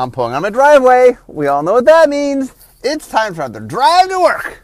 [0.00, 1.18] I'm pulling on my driveway.
[1.26, 2.54] We all know what that means.
[2.82, 4.62] It's time for another drive to work.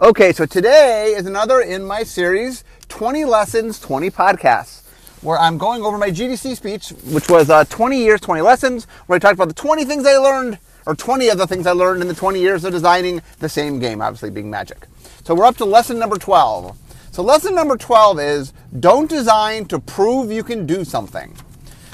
[0.00, 4.84] Okay, so today is another in my series 20 Lessons, 20 Podcasts,
[5.22, 9.14] where I'm going over my GDC speech, which was uh, 20 years, 20 lessons, where
[9.14, 12.02] I talked about the 20 things I learned, or 20 of the things I learned
[12.02, 14.88] in the 20 years of designing the same game, obviously being Magic.
[15.22, 16.76] So we're up to lesson number 12.
[17.12, 21.36] So lesson number 12 is don't design to prove you can do something.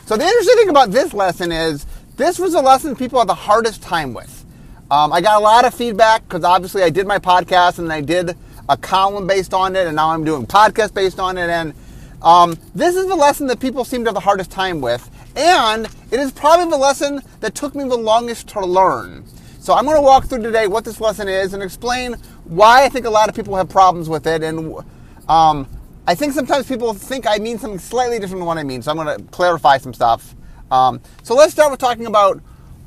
[0.06, 1.84] So the interesting thing about this lesson is
[2.18, 4.44] this was a lesson people had the hardest time with.
[4.90, 8.00] Um, I got a lot of feedback because obviously I did my podcast and I
[8.00, 8.36] did
[8.68, 11.48] a column based on it, and now I'm doing podcast based on it.
[11.48, 11.74] And
[12.20, 15.86] um, this is the lesson that people seem to have the hardest time with, and
[16.10, 19.24] it is probably the lesson that took me the longest to learn.
[19.60, 22.14] So I'm going to walk through today what this lesson is and explain
[22.44, 24.74] why I think a lot of people have problems with it, and
[25.28, 25.68] um,
[26.06, 28.82] I think sometimes people think I mean something slightly different than what I mean.
[28.82, 30.34] So I'm going to clarify some stuff.
[30.70, 32.38] Um, so let's start with talking about.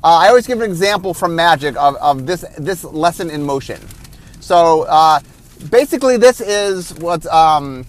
[0.04, 3.80] Uh, I always give an example from Magic of, of this this lesson in motion.
[4.40, 5.20] So uh,
[5.70, 7.86] basically, this is what um,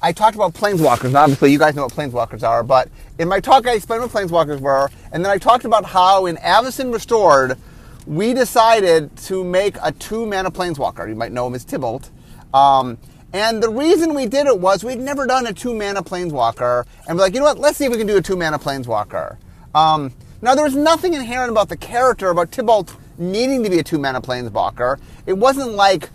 [0.00, 1.06] I talked about planeswalkers.
[1.06, 2.62] And obviously, you guys know what planeswalkers are.
[2.62, 6.26] But in my talk, I explained what planeswalkers were, and then I talked about how
[6.26, 7.58] in Avacyn Restored,
[8.06, 11.08] we decided to make a two mana planeswalker.
[11.08, 12.08] You might know him as Tibalt.
[12.52, 12.98] Um,
[13.34, 17.18] and the reason we did it was we'd never done a two mana planeswalker, and
[17.18, 17.58] we're like, you know what?
[17.58, 19.38] Let's see if we can do a two mana planeswalker.
[19.74, 23.82] Um, now, there was nothing inherent about the character about Tibalt needing to be a
[23.82, 25.00] two mana planeswalker.
[25.26, 26.10] It wasn't like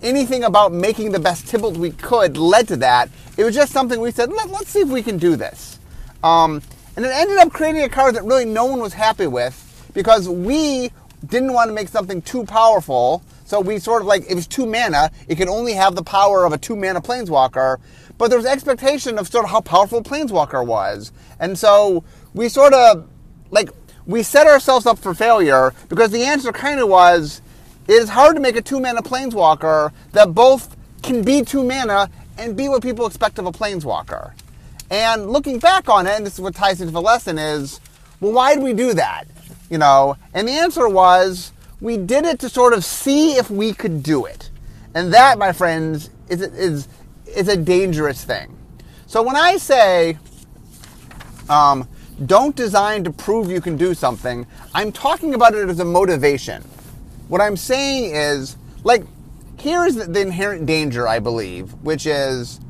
[0.00, 3.10] anything about making the best Tibalt we could led to that.
[3.36, 5.78] It was just something we said, Let, us see if we can do this.
[6.24, 6.62] Um,
[6.96, 10.26] and it ended up creating a card that really no one was happy with because
[10.26, 10.90] we
[11.26, 14.64] didn't want to make something too powerful so we sort of like, it was two
[14.64, 15.10] mana.
[15.28, 17.76] It could only have the power of a two mana planeswalker.
[18.16, 21.12] But there was expectation of sort of how powerful planeswalker was.
[21.38, 23.06] And so we sort of,
[23.50, 23.68] like,
[24.06, 27.42] we set ourselves up for failure because the answer kind of was
[27.88, 32.08] it is hard to make a two mana planeswalker that both can be two mana
[32.38, 34.32] and be what people expect of a planeswalker.
[34.90, 37.80] And looking back on it, and this is what ties into the lesson, is
[38.18, 39.26] well, why did we do that?
[39.68, 43.74] You know, and the answer was we did it to sort of see if we
[43.74, 44.50] could do it.
[44.94, 46.88] And that, my friends, is, is,
[47.26, 48.56] is a dangerous thing.
[49.06, 50.16] So when I say,
[51.48, 51.88] um,
[52.24, 56.62] don't design to prove you can do something, I'm talking about it as a motivation.
[57.26, 59.02] What I'm saying is, like,
[59.58, 62.60] here's the inherent danger, I believe, which is,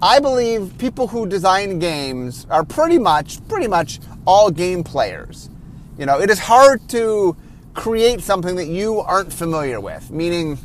[0.00, 5.50] I believe people who design games are pretty much, pretty much all game players.
[5.98, 7.36] You know, it is hard to
[7.80, 10.10] create something that you aren't familiar with.
[10.10, 10.58] Meaning,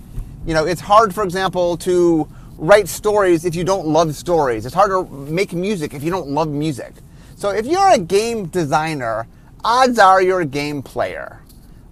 [0.45, 2.27] you know, it's hard, for example, to
[2.57, 4.65] write stories if you don't love stories.
[4.65, 6.93] It's hard to make music if you don't love music.
[7.37, 9.27] So if you're a game designer,
[9.63, 11.39] odds are you're a game player.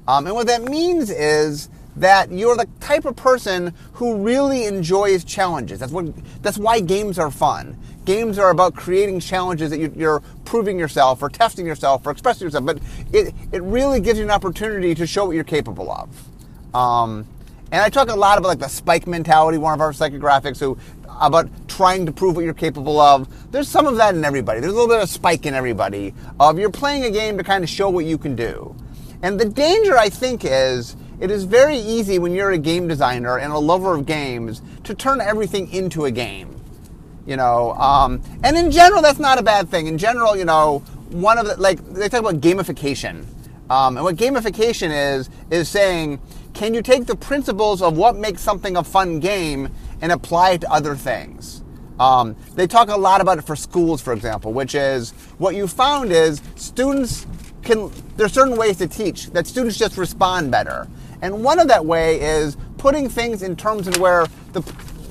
[0.09, 5.23] Um, and what that means is that you're the type of person who really enjoys
[5.23, 5.79] challenges.
[5.79, 6.13] That's what.
[6.41, 7.77] That's why games are fun.
[8.05, 12.65] Games are about creating challenges that you're proving yourself or testing yourself or expressing yourself.
[12.65, 12.79] But
[13.11, 16.75] it it really gives you an opportunity to show what you're capable of.
[16.75, 17.27] Um,
[17.71, 20.77] and I talk a lot about like the spike mentality, one of our psychographics, who
[21.19, 23.27] about trying to prove what you're capable of.
[23.51, 24.59] There's some of that in everybody.
[24.59, 27.63] There's a little bit of spike in everybody of you're playing a game to kind
[27.63, 28.75] of show what you can do.
[29.21, 33.37] And the danger, I think, is it is very easy when you're a game designer
[33.37, 36.59] and a lover of games to turn everything into a game.
[37.25, 39.87] You know, um, and in general, that's not a bad thing.
[39.87, 40.79] In general, you know,
[41.09, 43.25] one of the like they talk about gamification,
[43.69, 46.19] um, and what gamification is is saying,
[46.53, 49.69] can you take the principles of what makes something a fun game
[50.01, 51.63] and apply it to other things?
[51.99, 55.67] Um, they talk a lot about it for schools, for example, which is what you
[55.67, 57.25] found is students
[57.61, 60.87] can there's certain ways to teach that students just respond better.
[61.23, 64.59] And one of that way is putting things in terms of where the,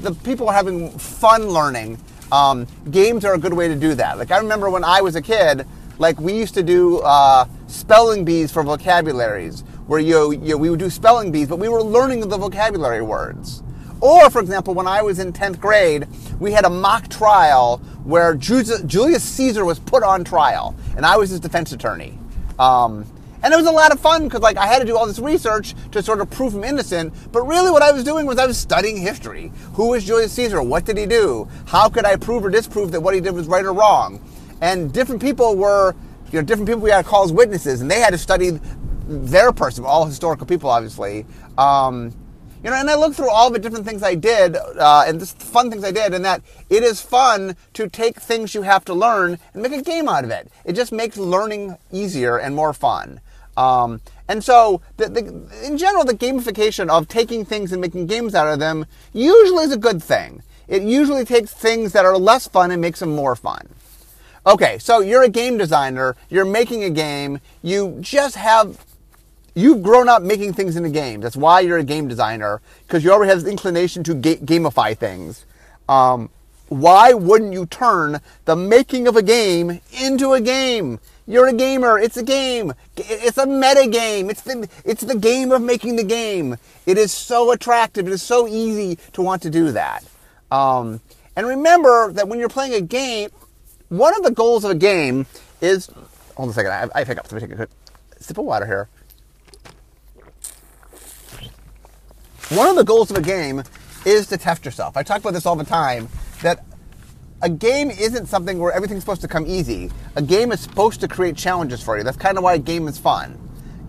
[0.03, 1.99] the people are having fun learning.
[2.31, 4.19] Um, games are a good way to do that.
[4.19, 5.67] Like I remember when I was a kid,
[5.99, 10.81] like we used to do uh, spelling bees for vocabularies, where you, you we would
[10.81, 13.63] do spelling bees, but we were learning the vocabulary words.
[14.03, 16.07] Or, for example, when I was in 10th grade,
[16.39, 21.31] we had a mock trial where Julius Caesar was put on trial, and I was
[21.31, 22.19] his defense attorney.
[22.59, 23.07] Um,
[23.43, 25.19] and it was a lot of fun because like I had to do all this
[25.19, 27.13] research to sort of prove him innocent.
[27.33, 29.53] But really what I was doing was I was studying history.
[29.75, 30.63] Who was Julius Caesar?
[30.63, 31.49] What did he do?
[31.67, 34.25] How could I prove or disprove that what he did was right or wrong?
[34.61, 35.95] And different people were,
[36.31, 38.61] you know, different people we had to call as witnesses, and they had to study
[39.09, 41.27] their person, all historical people, obviously.
[41.59, 42.15] Um,
[42.63, 45.27] you know, and I looked through all the different things I did, uh, and the
[45.27, 48.95] fun things I did, and that it is fun to take things you have to
[48.95, 50.49] learn and make a game out of it.
[50.65, 53.21] It just makes learning easier and more fun.
[53.57, 58.35] Um, and so, the, the, in general, the gamification of taking things and making games
[58.35, 60.43] out of them usually is a good thing.
[60.69, 63.69] It usually takes things that are less fun and makes them more fun.
[64.47, 68.85] Okay, so you're a game designer, you're making a game, you just have
[69.55, 71.21] you've grown up making things in a game.
[71.21, 74.97] That's why you're a game designer because you already have this inclination to ga- gamify
[74.97, 75.45] things.
[75.89, 76.31] Um,
[76.69, 81.01] why wouldn't you turn the making of a game into a game?
[81.27, 81.99] You're a gamer.
[81.99, 82.73] It's a game.
[82.97, 84.29] It's a meta game.
[84.29, 86.57] It's the it's the game of making the game.
[86.85, 88.07] It is so attractive.
[88.07, 90.05] It is so easy to want to do that.
[90.51, 91.01] Um,
[91.37, 93.31] and remember that when you're playing a game,
[93.89, 95.27] one of the goals of a game
[95.61, 95.87] is.
[96.37, 96.73] Hold on a second.
[96.73, 97.31] I, I pick up.
[97.31, 97.71] Let me take a quick
[98.19, 98.89] sip of water here.
[102.49, 103.63] One of the goals of a game
[104.05, 104.97] is to test yourself.
[104.97, 106.09] I talk about this all the time
[106.43, 106.65] that
[107.43, 109.91] a game isn't something where everything's supposed to come easy.
[110.15, 112.05] A game is supposed to create challenges for you.
[112.05, 113.37] That's kind of why a game is fun,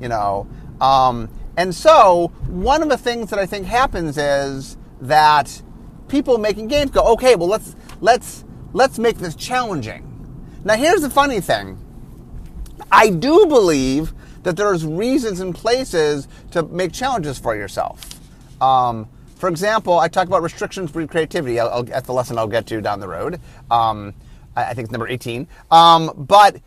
[0.01, 0.47] you know.
[0.81, 5.61] Um, and so, one of the things that I think happens is that
[6.07, 10.09] people making games go, okay, well let's let's let's make this challenging.
[10.65, 11.77] Now, here's the funny thing.
[12.91, 14.13] I do believe
[14.43, 18.19] that there's reasons and places to make challenges for yourself.
[18.61, 19.07] Um,
[19.43, 21.59] for example, I talk about restrictions breed creativity.
[21.59, 23.41] I'll, I'll, that's the lesson I'll get to down the road.
[23.69, 24.13] Um,
[24.55, 25.49] I, I, think it's number 18.
[25.69, 26.61] Um, but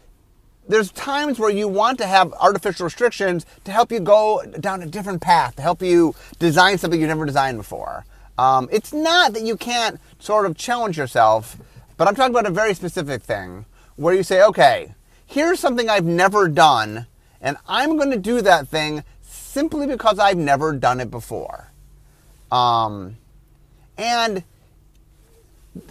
[0.69, 4.87] there's times where you want to have artificial restrictions to help you go down a
[4.87, 8.05] different path, to help you design something you've never designed before.
[8.37, 11.56] Um, it's not that you can't sort of challenge yourself,
[11.96, 13.64] but I'm talking about a very specific thing
[13.94, 14.94] where you say, okay,
[15.25, 17.06] here's something I've never done,
[17.40, 21.72] and I'm going to do that thing simply because I've never done it before.
[22.50, 23.16] Um,
[23.98, 24.44] and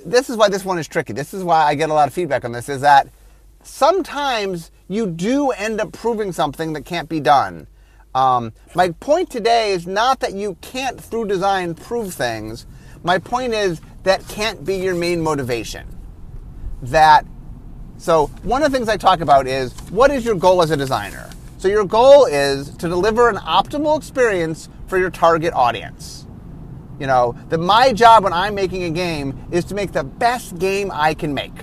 [0.05, 1.13] this is why this one is tricky.
[1.13, 3.07] This is why I get a lot of feedback on this is that
[3.63, 7.67] sometimes you do end up proving something that can't be done.
[8.13, 12.65] Um, my point today is not that you can't, through design, prove things.
[13.03, 15.87] My point is that can't be your main motivation.
[16.81, 17.25] That
[17.97, 20.77] so one of the things I talk about is what is your goal as a
[20.77, 21.29] designer?
[21.57, 26.24] So your goal is to deliver an optimal experience for your target audience.
[26.99, 30.57] You know, that my job when I'm making a game is to make the best
[30.57, 31.53] game I can make.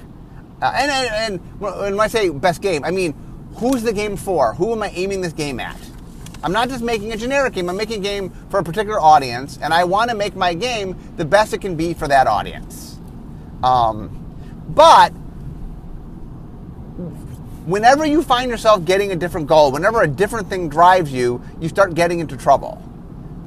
[0.60, 3.14] Uh, and, and, and when I say best game, I mean,
[3.56, 4.54] who's the game for?
[4.54, 5.76] Who am I aiming this game at?
[6.44, 9.58] I'm not just making a generic game, I'm making a game for a particular audience,
[9.62, 12.98] and I want to make my game the best it can be for that audience.
[13.62, 14.08] Um,
[14.68, 15.10] but
[17.64, 21.68] whenever you find yourself getting a different goal, whenever a different thing drives you, you
[21.68, 22.82] start getting into trouble.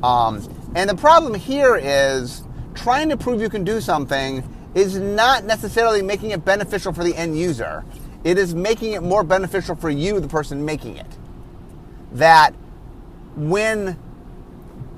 [0.01, 0.41] Um,
[0.75, 2.43] and the problem here is
[2.75, 7.15] trying to prove you can do something is not necessarily making it beneficial for the
[7.15, 7.85] end user.
[8.25, 11.07] It is making it more beneficial for you, the person making it.
[12.11, 12.53] That
[13.35, 13.93] when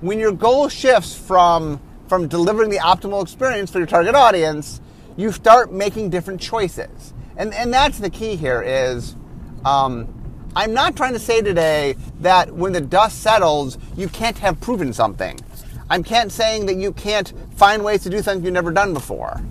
[0.02, 4.82] when your goal shifts from from delivering the optimal experience for your target audience,
[5.16, 7.14] you start making different choices.
[7.36, 9.16] And and that's the key here is
[9.64, 10.14] um,
[10.56, 14.92] I'm not trying to say today that when the dust settles, you can't have proven
[14.92, 15.40] something.
[15.90, 19.42] I can't saying that you can't find ways to do things you've never done before.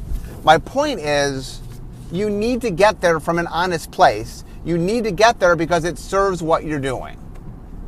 [0.45, 1.61] My point is,
[2.13, 4.45] you need to get there from an honest place.
[4.65, 7.19] You need to get there because it serves what you're doing.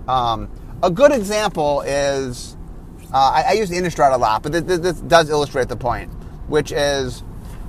[0.09, 0.49] Um,
[0.83, 2.57] a good example is,
[3.13, 6.11] uh, I, I, use Innistrad a lot, but this, this does illustrate the point,
[6.47, 7.23] which is,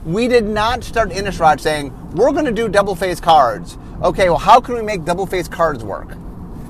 [0.06, 3.78] we did not start Innistrad saying, we're going to do double face cards.
[4.02, 6.16] Okay, well, how can we make double face cards work?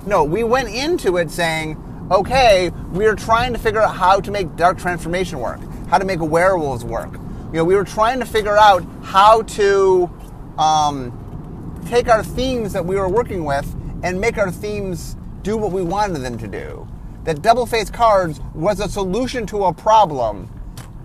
[0.08, 1.78] No, we went into it saying,
[2.12, 6.06] okay, we are trying to figure out how to make dark transformation work, how to
[6.06, 7.14] make werewolves work.
[7.14, 10.10] You know, we were trying to figure out how to
[10.58, 15.72] um, take our themes that we were working with and make our themes do what
[15.72, 16.88] we wanted them to do.
[17.24, 20.50] That double face cards was a solution to a problem,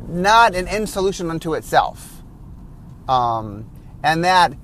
[0.08, 2.22] not an end solution unto itself.
[3.08, 3.70] Um,
[4.02, 4.54] and that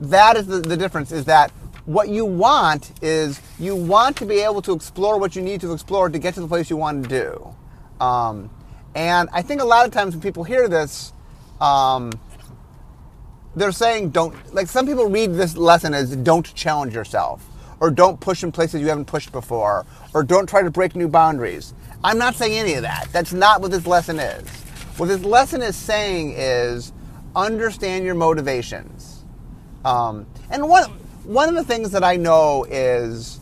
[0.00, 1.52] that is the, the difference is that
[1.86, 5.72] what you want is you want to be able to explore what you need to
[5.72, 8.04] explore to get to the place you want to do.
[8.04, 8.50] Um,
[8.94, 11.12] and I think a lot of times when people hear this,
[11.60, 12.12] um,
[13.54, 17.48] they're saying don't, like some people read this lesson as don't challenge yourself,
[17.80, 21.08] or don't push in places you haven't pushed before, or don't try to break new
[21.08, 21.72] boundaries.
[22.02, 23.08] I'm not saying any of that.
[23.12, 24.48] That's not what this lesson is.
[24.98, 26.92] What this lesson is saying is
[27.34, 29.24] understand your motivations.
[29.84, 30.90] Um, and one,
[31.26, 33.40] one of the things that I know is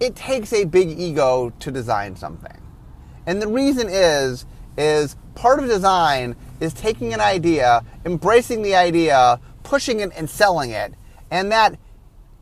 [0.00, 2.60] it takes a big ego to design something.
[3.26, 4.46] And the reason is
[4.78, 10.70] is part of design is taking an idea, embracing the idea, pushing it and selling
[10.70, 10.94] it.
[11.30, 11.78] And that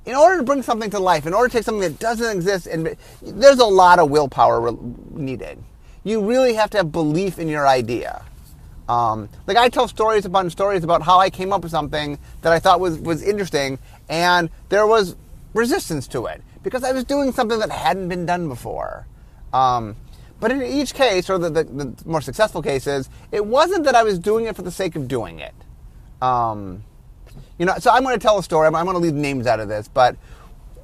[0.04, 2.66] in order to bring something to life, in order to take something that doesn't exist,
[2.66, 4.76] and there's a lot of willpower
[5.10, 5.58] needed.
[6.04, 8.22] You really have to have belief in your idea.
[8.88, 12.52] Um, like I tell stories upon stories about how I came up with something that
[12.52, 13.78] I thought was was interesting,
[14.08, 15.16] and there was
[15.52, 19.06] resistance to it because I was doing something that hadn't been done before.
[19.52, 19.96] Um,
[20.40, 24.02] but in each case, or the, the, the, more successful cases, it wasn't that I
[24.02, 25.54] was doing it for the sake of doing it.
[26.20, 26.84] Um,
[27.58, 28.66] you know, so I'm going to tell a story.
[28.66, 30.16] I'm, I'm going to leave names out of this, but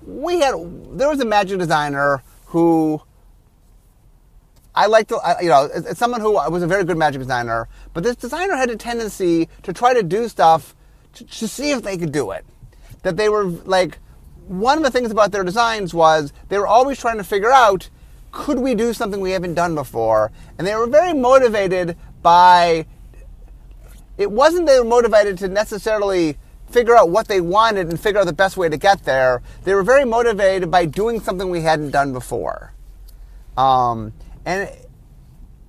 [0.03, 0.55] we had
[0.97, 3.03] there was a magic designer who
[4.75, 8.05] I like to, you know, it's someone who was a very good magic designer, but
[8.05, 10.75] this designer had a tendency to try to do stuff
[11.15, 12.45] to, to see if they could do it.
[13.03, 13.99] That they were like,
[14.47, 17.89] one of the things about their designs was they were always trying to figure out,
[18.33, 20.33] could we do something we haven't done before?
[20.59, 22.87] And they were very motivated by,
[24.19, 26.37] it wasn't they were motivated to necessarily
[26.71, 29.43] figure out what they wanted and figure out the best way to get there.
[29.65, 32.73] They were very motivated by doing something we hadn't done before.
[33.57, 34.13] Um,
[34.45, 34.71] and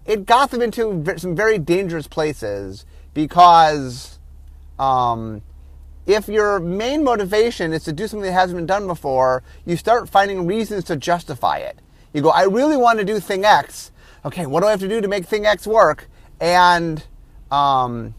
[0.06, 4.20] it got them into some very dangerous places because
[4.80, 5.42] um,
[6.06, 10.10] if your main motivation is to do something that hasn't been done before, you start
[10.10, 11.80] finding reasons to justify it.
[12.14, 13.92] You go, I really want to do thing X.
[14.26, 16.08] Okay, what do I have to do to make thing X work?
[16.40, 17.04] And
[17.52, 18.16] um,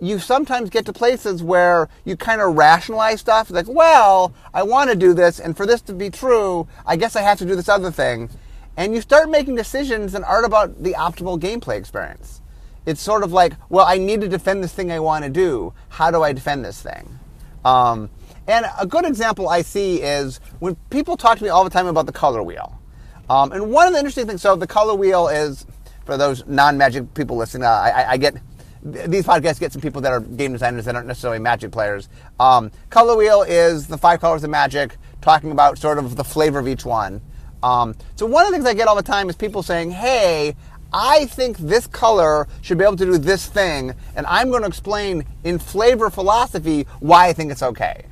[0.00, 4.90] you sometimes get to places where you kind of rationalize stuff like, well, I want
[4.90, 7.56] to do this, and for this to be true, I guess I have to do
[7.56, 8.30] this other thing.
[8.76, 12.42] And you start making decisions that aren't about the optimal gameplay experience.
[12.86, 15.74] It's sort of like, well, I need to defend this thing I want to do.
[15.88, 17.18] How do I defend this thing?
[17.64, 18.10] Um,
[18.46, 21.88] and a good example I see is when people talk to me all the time
[21.88, 22.80] about the color wheel.
[23.28, 25.66] Um, and one of the interesting things, so the color wheel is,
[26.04, 28.36] for those non-magic people listening, uh, I, I, get
[28.84, 32.08] these podcasts get some people that are game designers that aren't necessarily magic players.
[32.38, 36.60] Um, color wheel is the five colors of magic, talking about sort of the flavor
[36.60, 37.20] of each one.
[37.64, 40.54] Um, so one of the things I get all the time is people saying, "Hey,
[40.96, 44.68] I think this color should be able to do this thing, and I'm going to
[44.68, 48.06] explain in flavor philosophy why I think it's okay."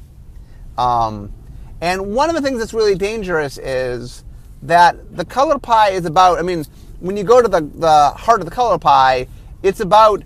[0.76, 1.32] Um,
[1.80, 4.22] and one of the things that's really dangerous is
[4.62, 6.38] that the color pie is about.
[6.38, 6.66] I mean,
[7.00, 9.28] when you go to the, the heart of the color pie,
[9.62, 10.22] it's about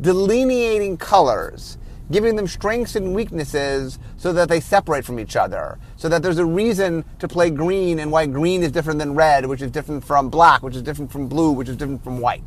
[0.00, 1.76] delineating colors
[2.10, 5.78] giving them strengths and weaknesses so that they separate from each other.
[5.96, 9.46] So that there's a reason to play green and why green is different than red,
[9.46, 12.44] which is different from black, which is different from blue, which is different from white.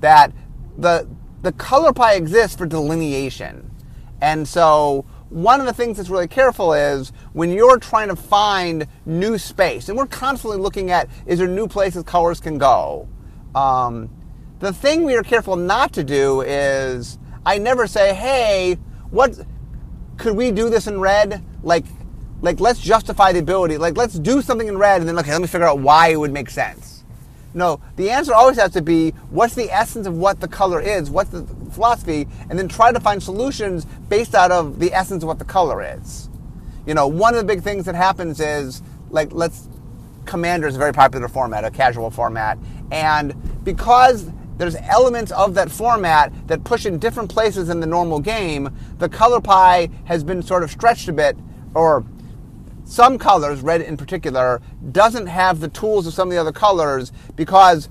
[0.00, 0.32] That
[0.76, 1.08] the
[1.42, 3.70] the color pie exists for delineation.
[4.20, 8.86] And so one of the things that's really careful is when you're trying to find
[9.06, 13.08] new space, and we're constantly looking at is there new places colors can go.
[13.54, 14.10] Um,
[14.58, 18.78] the thing we are careful not to do is I never say, hey,
[19.10, 19.38] what
[20.16, 21.42] could we do this in red?
[21.62, 21.84] Like,
[22.40, 23.78] like let's justify the ability.
[23.78, 26.16] Like let's do something in red, and then okay, let me figure out why it
[26.16, 27.04] would make sense.
[27.54, 31.10] No, the answer always has to be what's the essence of what the color is,
[31.10, 35.28] what's the philosophy, and then try to find solutions based out of the essence of
[35.28, 36.28] what the color is.
[36.86, 39.68] You know, one of the big things that happens is like let's
[40.28, 42.58] Commander is a very popular format, a casual format,
[42.92, 43.34] and
[43.64, 48.70] because there's elements of that format that push in different places in the normal game.
[48.98, 51.36] The color pie has been sort of stretched a bit,
[51.74, 52.04] or
[52.84, 54.60] some colors, red in particular,
[54.92, 57.88] doesn't have the tools of some of the other colors because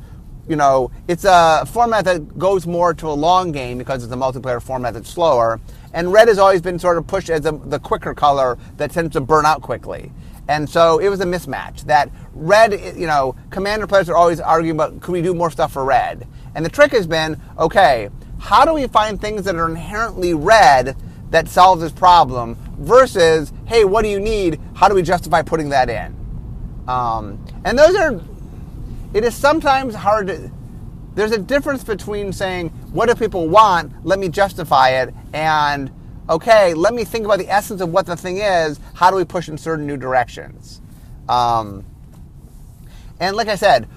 [0.48, 4.16] you know, it's a format that goes more to a long game because it's a
[4.16, 5.60] multiplayer format that's slower.
[5.94, 9.14] And red has always been sort of pushed as a, the quicker color that tends
[9.14, 10.12] to burn out quickly.
[10.48, 14.78] And so it was a mismatch that red, you know, commander players are always arguing
[14.78, 16.26] about could we do more stuff for red?
[16.58, 18.10] And the trick has been okay,
[18.40, 20.98] how do we find things that are inherently red
[21.30, 24.60] that solve this problem versus, hey, what do you need?
[24.74, 26.16] How do we justify putting that in?
[26.88, 28.20] Um, and those are,
[29.14, 30.52] it is sometimes hard to,
[31.14, 33.94] there's a difference between saying, what do people want?
[34.04, 35.14] Let me justify it.
[35.34, 35.92] And,
[36.28, 38.80] okay, let me think about the essence of what the thing is.
[38.96, 40.82] How do we push in certain new directions?
[41.30, 41.86] Um,
[43.20, 43.88] and like I said,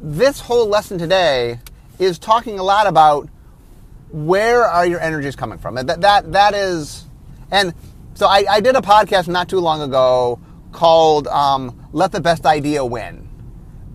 [0.00, 1.58] this whole lesson today
[1.98, 3.28] is talking a lot about
[4.10, 5.74] where are your energies coming from.
[5.74, 7.04] That that that is,
[7.50, 7.74] and
[8.14, 10.40] so I, I did a podcast not too long ago
[10.72, 13.28] called um, "Let the Best Idea Win,"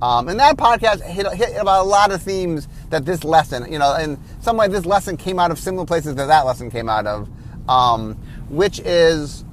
[0.02, 3.80] um, and that podcast hit, hit about a lot of themes that this lesson, you
[3.80, 6.88] know, in some way this lesson came out of similar places that that lesson came
[6.88, 7.28] out of,
[7.68, 8.14] um,
[8.50, 9.44] which is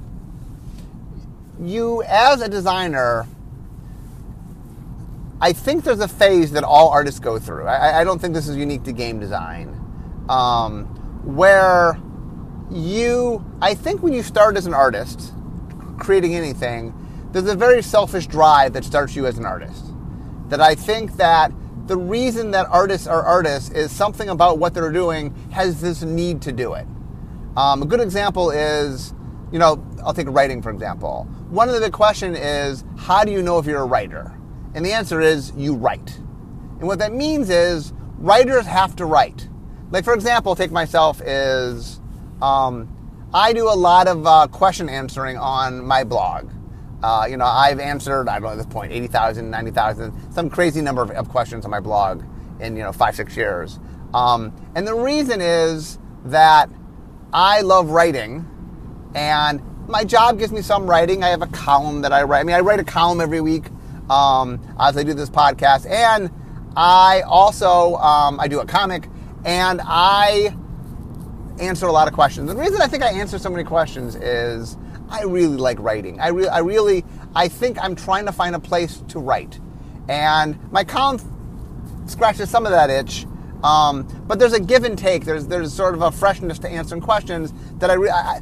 [1.59, 3.27] you as a designer
[5.41, 7.65] I think there's a phase that all artists go through.
[7.65, 9.79] I, I don't think this is unique to game design,
[10.29, 10.85] um,
[11.23, 11.99] where
[12.71, 15.33] you, I think when you start as an artist,
[15.99, 16.93] creating anything,
[17.31, 19.85] there's a very selfish drive that starts you as an artist.
[20.49, 21.51] That I think that
[21.87, 26.41] the reason that artists are artists is something about what they're doing has this need
[26.43, 26.87] to do it.
[27.57, 29.13] Um, a good example is,
[29.51, 31.27] you know, I'll take writing for example.
[31.49, 34.31] One of the big questions is, how do you know if you're a writer?
[34.73, 36.17] And the answer is, you write.
[36.79, 39.47] And what that means is, writers have to write.
[39.91, 42.01] Like for example, take myself is,
[42.41, 42.89] um,
[43.33, 46.49] I do a lot of uh, question answering on my blog.
[47.03, 50.81] Uh, you know, I've answered, I don't know at this point, 80,000, 90,000, some crazy
[50.81, 52.23] number of, of, questions on my blog
[52.61, 53.79] in, you know, five, six years.
[54.13, 56.69] Um, and the reason is that
[57.33, 58.47] I love writing
[59.15, 61.23] and my job gives me some writing.
[61.23, 62.39] I have a column that I write.
[62.39, 63.65] I mean, I write a column every week
[64.09, 65.89] um, as I do this podcast.
[65.89, 66.31] And
[66.75, 69.09] I also, um, I do a comic
[69.45, 70.55] and I
[71.59, 72.49] answer a lot of questions.
[72.49, 74.77] The reason I think I answer so many questions is
[75.09, 76.19] I really like writing.
[76.19, 77.05] I, I really,
[77.35, 79.59] I think I'm trying to find a place to write.
[80.09, 81.19] And my column
[82.07, 83.25] scratches some of that itch.
[83.63, 85.23] Um, but there's a give and take.
[85.23, 88.41] There's there's sort of a freshness to answering questions that I, re- I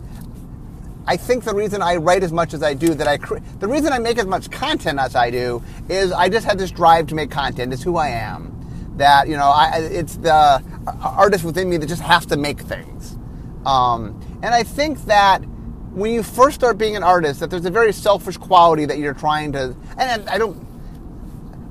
[1.07, 3.67] I think the reason I write as much as I do, that I cre- the
[3.67, 7.07] reason I make as much content as I do, is I just have this drive
[7.07, 7.73] to make content.
[7.73, 8.57] It's who I am.
[8.97, 10.63] That you know, I, it's the
[11.01, 13.17] artist within me that just has to make things.
[13.65, 15.43] Um, and I think that
[15.91, 19.13] when you first start being an artist, that there's a very selfish quality that you're
[19.13, 19.75] trying to.
[19.97, 20.55] And I don't.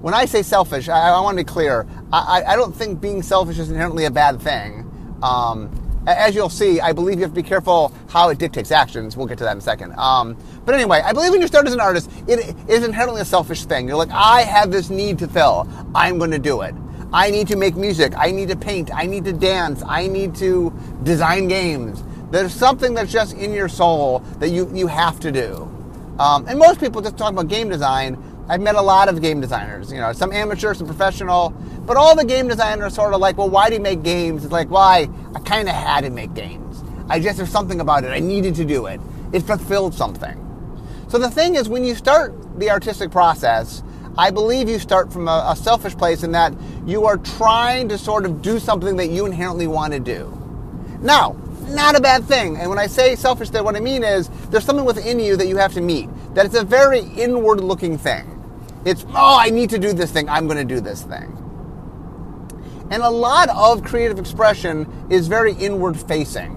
[0.03, 1.87] When I say selfish, I, I want to be clear.
[2.13, 4.91] I, I, don't think being selfish is inherently a bad thing.
[5.23, 5.71] Um,
[6.07, 9.16] as you'll see, I believe you have to be careful how it dictates actions.
[9.16, 9.95] We'll get to that in a second.
[9.99, 13.25] Um, but anyway, I believe when you start as an artist, it is inherently a
[13.25, 13.87] selfish thing.
[13.87, 15.69] You're like, I have this need to fill.
[15.95, 16.75] I'm going to do it.
[17.12, 18.12] I need to make music.
[18.16, 18.90] I need to paint.
[18.95, 19.83] I need to dance.
[19.87, 22.02] I need to design games.
[22.30, 25.69] There's something that's just in your soul that you, you have to do.
[26.21, 28.14] Um, and most people just talk about game design.
[28.50, 31.50] I've met a lot of game designers, you know, some amateur, some professional,
[31.86, 34.43] but all the game designers sort of like, well, why do you make games?
[34.43, 35.04] It's like, why?
[35.04, 36.82] Well, I kind of had to make games.
[37.08, 38.08] I just, there's something about it.
[38.08, 39.00] I needed to do it.
[39.32, 40.34] It fulfilled something.
[41.06, 43.84] So the thing is, when you start the artistic process,
[44.19, 46.52] I believe you start from a, a, selfish place in that
[46.86, 50.36] you are trying to sort of do something that you inherently want to do.
[51.00, 51.36] Now,
[51.69, 52.56] not a bad thing.
[52.56, 55.47] And when I say selfish, there, what I mean is there's something within you that
[55.47, 56.08] you have to meet.
[56.34, 58.39] That it's a very inward looking thing.
[58.84, 60.28] It's, oh, I need to do this thing.
[60.28, 61.36] I'm going to do this thing.
[62.90, 66.56] And a lot of creative expression is very inward facing.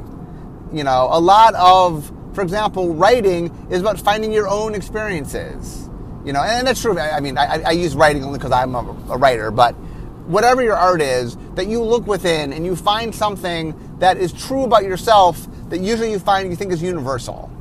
[0.74, 5.90] You know, a lot of, for example, writing is about finding your own experiences
[6.26, 6.98] you know, and that's true.
[6.98, 9.74] I mean, I, I use writing only because I'm a, a writer, but
[10.26, 14.64] whatever your art is, that you look within and you find something that is true
[14.64, 17.52] about yourself that usually you find you think is universal.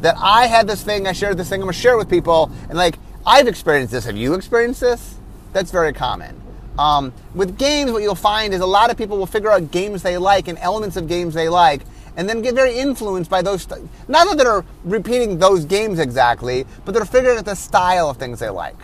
[0.00, 2.50] That I had this thing, I shared this thing, I'm gonna share it with people,
[2.68, 4.06] and like I've experienced this.
[4.06, 5.16] Have you experienced this?
[5.52, 6.40] That's very common.
[6.78, 10.02] Um, with games, what you'll find is a lot of people will figure out games
[10.02, 11.82] they like and elements of games they like,
[12.16, 13.62] and then get very influenced by those.
[13.62, 18.16] St- not that they're repeating those games exactly, but they're figuring out the style of
[18.16, 18.76] things they like.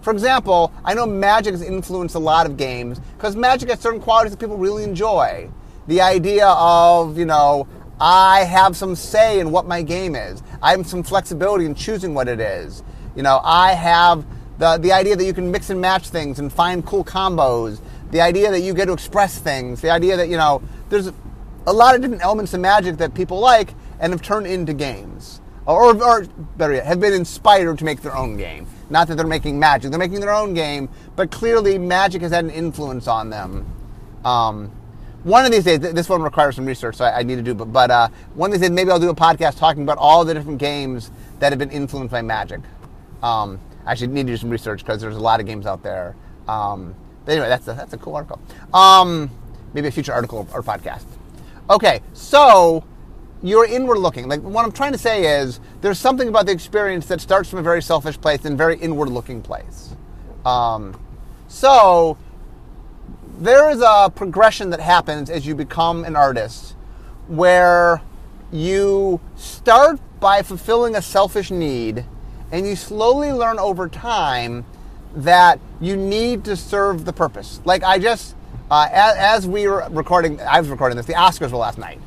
[0.00, 4.00] For example, I know Magic has influenced a lot of games because Magic has certain
[4.00, 5.50] qualities that people really enjoy.
[5.86, 7.68] The idea of, you know,
[8.00, 10.42] I have some say in what my game is.
[10.62, 12.82] I have some flexibility in choosing what it is.
[13.14, 14.24] You know, I have
[14.58, 17.80] the, the idea that you can mix and match things and find cool combos.
[18.10, 19.80] The idea that you get to express things.
[19.80, 21.10] The idea that, you know, there's
[21.66, 25.40] a lot of different elements of magic that people like and have turned into games.
[25.64, 26.24] Or, or
[26.56, 28.66] better yet, have been inspired to make their own game.
[28.90, 32.44] Not that they're making magic, they're making their own game, but clearly magic has had
[32.44, 33.64] an influence on them.
[34.24, 34.72] Um,
[35.22, 37.54] one of these days, this one requires some research, so I, I need to do,
[37.54, 40.24] but, but uh, one of these days, maybe I'll do a podcast talking about all
[40.24, 42.60] the different games that have been influenced by magic.
[43.22, 45.82] Um, I actually need to do some research because there's a lot of games out
[45.82, 46.14] there.
[46.48, 48.40] Um, but anyway, that's a, that's a cool article.
[48.74, 49.30] Um,
[49.74, 51.04] maybe a future article or podcast.
[51.70, 52.84] Okay, so
[53.42, 54.28] you're inward looking.
[54.28, 57.58] Like what I'm trying to say is there's something about the experience that starts from
[57.58, 59.94] a very selfish place and very inward looking place.
[60.44, 60.98] Um,
[61.48, 62.16] so
[63.38, 66.74] there is a progression that happens as you become an artist
[67.26, 68.02] where
[68.52, 72.04] you start by fulfilling a selfish need
[72.52, 74.64] and you slowly learn over time
[75.16, 77.60] that you need to serve the purpose.
[77.64, 78.36] Like I just
[78.72, 81.04] uh, as, as, we were recording, I was recording this.
[81.04, 82.00] The Oscars were last night.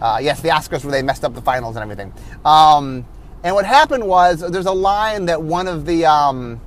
[0.00, 2.12] Uh, yes, the Oscars where they messed up the finals and everything.
[2.44, 3.06] Um,
[3.44, 6.60] and what happened was there's a line that one of the, um,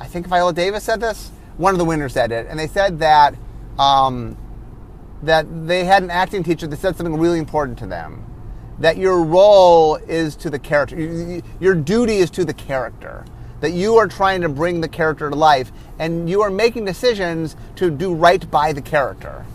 [0.00, 1.30] I think Viola Davis said this.
[1.58, 3.34] One of the winners said it, and they said that
[3.78, 4.38] um,
[5.22, 8.24] that they had an acting teacher that said something really important to them.
[8.82, 11.40] That your role is to the character.
[11.60, 13.24] Your duty is to the character.
[13.60, 17.54] That you are trying to bring the character to life, and you are making decisions
[17.76, 19.46] to do right by the character.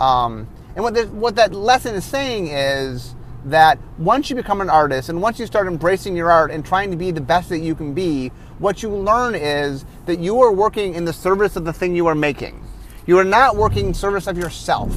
[0.00, 4.70] Um, and what, this, what that lesson is saying is that once you become an
[4.70, 7.58] artist and once you start embracing your art and trying to be the best that
[7.58, 8.28] you can be,
[8.60, 12.06] what you learn is that you are working in the service of the thing you
[12.06, 12.64] are making.
[13.04, 14.96] You are not working in service of yourself.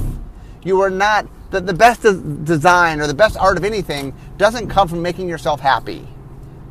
[0.62, 2.02] You are not the, the best
[2.44, 6.06] design or the best art of anything doesn't come from making yourself happy.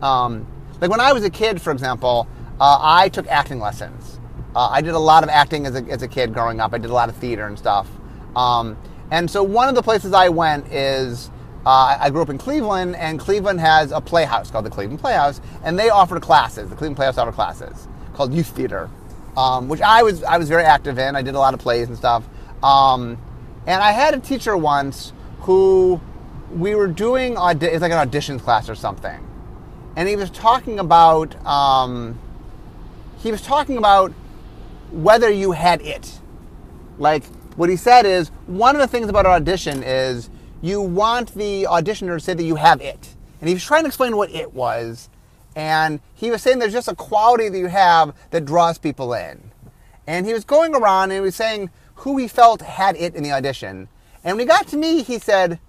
[0.01, 0.47] Um,
[0.79, 2.27] like when I was a kid, for example,
[2.59, 4.19] uh, I took acting lessons.
[4.55, 6.73] Uh, I did a lot of acting as a, as a kid growing up.
[6.73, 7.87] I did a lot of theater and stuff.
[8.35, 8.77] Um,
[9.11, 11.31] and so one of the places I went is
[11.65, 15.41] uh, I grew up in Cleveland, and Cleveland has a playhouse called the Cleveland Playhouse,
[15.63, 16.69] and they offered classes.
[16.69, 18.89] The Cleveland Playhouse offered classes called youth theater,
[19.35, 21.15] um, which I was I was very active in.
[21.15, 22.23] I did a lot of plays and stuff.
[22.63, 23.17] Um,
[23.67, 25.99] and I had a teacher once who
[26.51, 29.19] we were doing audi- it's like an audition class or something,
[29.95, 32.17] and he was talking about um,
[33.17, 34.13] he was talking about
[34.91, 36.19] whether you had it.
[36.97, 37.25] Like
[37.57, 40.29] what he said is one of the things about an audition is
[40.61, 43.87] you want the auditioner to say that you have it, and he was trying to
[43.87, 45.09] explain what it was,
[45.57, 49.51] and he was saying there's just a quality that you have that draws people in,
[50.07, 53.23] and he was going around and he was saying who he felt had it in
[53.23, 53.89] the audition.
[54.23, 55.59] And when he got to me, he said,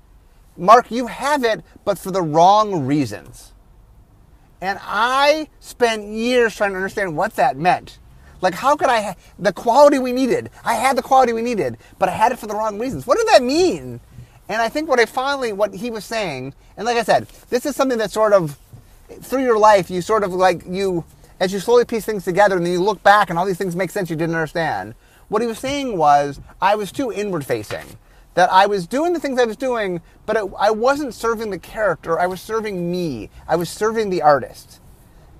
[0.56, 3.52] Mark, you have it, but for the wrong reasons.
[4.60, 7.98] And I spent years trying to understand what that meant.
[8.40, 11.76] Like, how could I, ha- the quality we needed, I had the quality we needed,
[11.98, 13.06] but I had it for the wrong reasons.
[13.06, 14.00] What did that mean?
[14.48, 17.66] And I think what I finally, what he was saying, and like I said, this
[17.66, 18.58] is something that sort of,
[19.22, 21.04] through your life, you sort of like, you,
[21.40, 23.76] as you slowly piece things together and then you look back and all these things
[23.76, 24.94] make sense you didn't understand.
[25.28, 27.84] What he was saying was, I was too inward facing.
[28.34, 31.58] That I was doing the things I was doing, but it, I wasn't serving the
[31.58, 33.30] character, I was serving me.
[33.46, 34.80] I was serving the artist.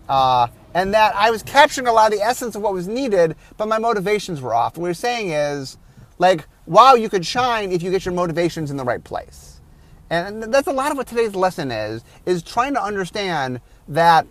[0.09, 3.37] Uh, and that I was capturing a lot of the essence of what was needed,
[3.57, 4.75] but my motivations were off.
[4.75, 5.79] And what we're saying is,
[6.19, 9.61] like, wow, you could shine if you get your motivations in the right place.
[10.11, 14.27] And that's a lot of what today's lesson is, is trying to understand that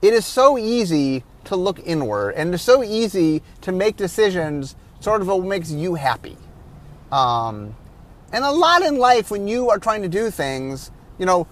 [0.00, 5.20] it is so easy to look inward, and it's so easy to make decisions sort
[5.20, 6.36] of what makes you happy.
[7.10, 7.74] Um,
[8.32, 11.46] and a lot in life, when you are trying to do things, you know,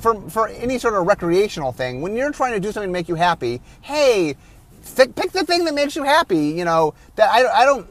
[0.00, 3.08] for, for any sort of recreational thing, when you're trying to do something to make
[3.08, 4.34] you happy, hey,
[4.96, 6.48] pick, pick the thing that makes you happy.
[6.48, 7.86] You know, that I, I don't,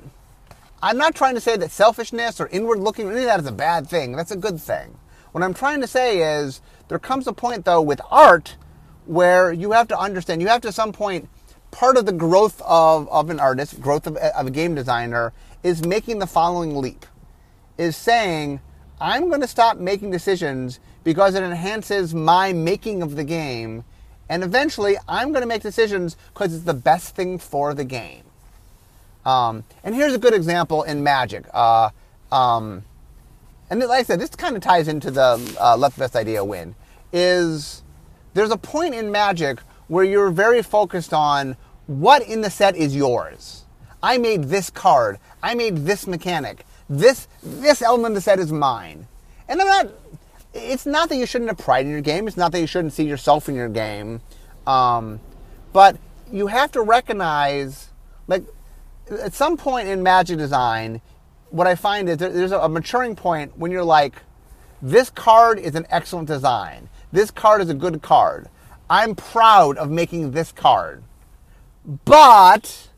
[0.83, 3.51] I'm not trying to say that selfishness or inward looking, any of that is a
[3.51, 4.11] bad thing.
[4.11, 4.97] That's a good thing.
[5.31, 8.55] What I'm trying to say is there comes a point, though, with art
[9.05, 11.29] where you have to understand, you have to, at some point,
[11.75, 15.85] part of the growth of, of an artist, growth of, of a game designer, is
[15.85, 17.05] making the following leap
[17.77, 18.61] is saying,
[19.01, 23.83] I'm going to stop making decisions because it enhances my making of the game.
[24.29, 28.23] And eventually, I'm going to make decisions because it's the best thing for the game.
[29.25, 31.43] Um, and here's a good example in Magic.
[31.53, 31.89] Uh,
[32.31, 32.85] um,
[33.69, 36.41] and like I said, this kind of ties into the uh, let the best idea
[36.45, 36.73] win.
[37.11, 37.83] Is
[38.33, 42.95] there's a point in Magic where you're very focused on what in the set is
[42.95, 43.65] yours.
[44.01, 45.19] I made this card.
[45.41, 46.65] I made this mechanic.
[46.89, 49.07] This this element of the set is mine.
[49.47, 49.93] And I'm not.
[50.53, 52.27] It's not that you shouldn't have pride in your game.
[52.27, 54.21] It's not that you shouldn't see yourself in your game.
[54.65, 55.19] Um,
[55.73, 55.97] but
[56.31, 57.89] you have to recognize,
[58.27, 58.45] like,
[59.21, 61.01] at some point in magic design,
[61.49, 64.15] what I find is there's a maturing point when you're like,
[64.81, 66.89] this card is an excellent design.
[67.11, 68.47] This card is a good card.
[68.89, 71.03] I'm proud of making this card.
[71.85, 72.89] But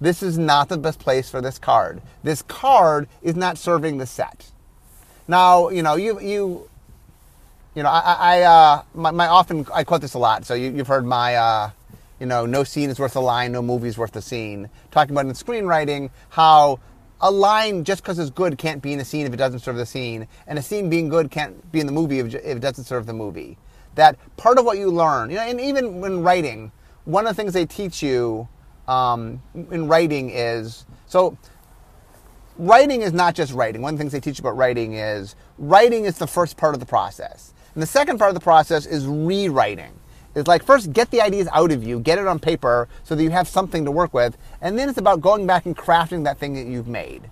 [0.00, 2.02] this is not the best place for this card.
[2.22, 4.50] This card is not serving the set.
[5.26, 6.68] Now, you know, you you
[7.74, 10.46] you know, I, I uh, my, my, often I quote this a lot.
[10.46, 11.70] So you, have heard my, uh,
[12.18, 14.70] you know, no scene is worth a line, no movie is worth a scene.
[14.90, 16.80] Talking about in screenwriting how
[17.20, 19.76] a line just because it's good can't be in a scene if it doesn't serve
[19.76, 22.84] the scene, and a scene being good can't be in the movie if it doesn't
[22.84, 23.58] serve the movie.
[23.94, 26.72] That part of what you learn, you know, and even when writing,
[27.06, 28.46] one of the things they teach you
[28.86, 29.40] um,
[29.70, 31.38] in writing is so
[32.58, 33.80] writing is not just writing.
[33.80, 36.74] One of the things they teach you about writing is writing is the first part
[36.74, 37.54] of the process.
[37.74, 39.92] And the second part of the process is rewriting.
[40.34, 43.22] It's like first get the ideas out of you, get it on paper so that
[43.22, 46.38] you have something to work with, and then it's about going back and crafting that
[46.38, 47.30] thing that you've made.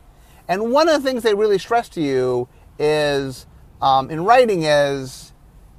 [0.49, 3.47] And one of the things they really stress to you is
[3.83, 5.33] um, in writing is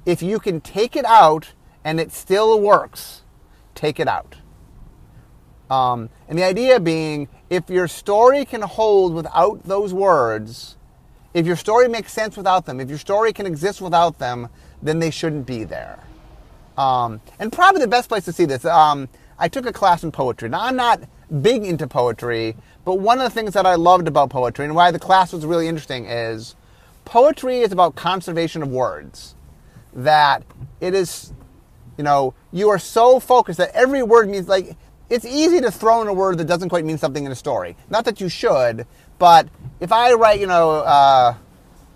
[0.04, 1.52] if you can take it out
[1.84, 3.22] and it still works,
[3.76, 4.34] take it out.
[5.70, 10.76] Um, and the idea being, if your story can hold without those words,
[11.34, 14.48] if your story makes sense without them, if your story can exist without them,
[14.82, 15.98] then they shouldn't be there.
[16.76, 19.08] Um, and probably the best place to see this, um,
[19.38, 20.48] I took a class in poetry.
[20.48, 21.00] Now, I'm not
[21.42, 24.90] big into poetry, but one of the things that I loved about poetry and why
[24.90, 26.54] the class was really interesting is
[27.04, 29.34] poetry is about conservation of words.
[29.92, 30.42] That
[30.80, 31.32] it is,
[31.96, 34.76] you know, you are so focused that every word means like
[35.08, 37.76] it's easy to throw in a word that doesn't quite mean something in a story.
[37.88, 38.86] Not that you should,
[39.18, 39.48] but
[39.80, 41.34] if I write, you know, uh,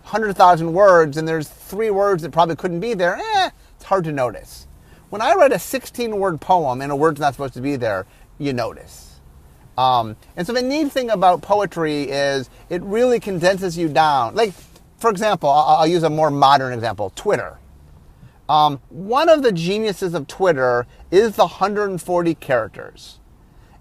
[0.02, 4.12] 100,000 words and there's three words that probably couldn't be there, eh, it's hard to
[4.12, 4.66] notice.
[5.10, 8.06] When I write a 16 word poem and a word's not supposed to be there,
[8.38, 9.20] you notice.
[9.76, 14.34] Um, and so the neat thing about poetry is it really condenses you down.
[14.34, 14.52] Like,
[14.98, 17.58] for example, I'll, I'll use a more modern example Twitter.
[18.50, 23.20] Um, one of the geniuses of Twitter is the 140 characters.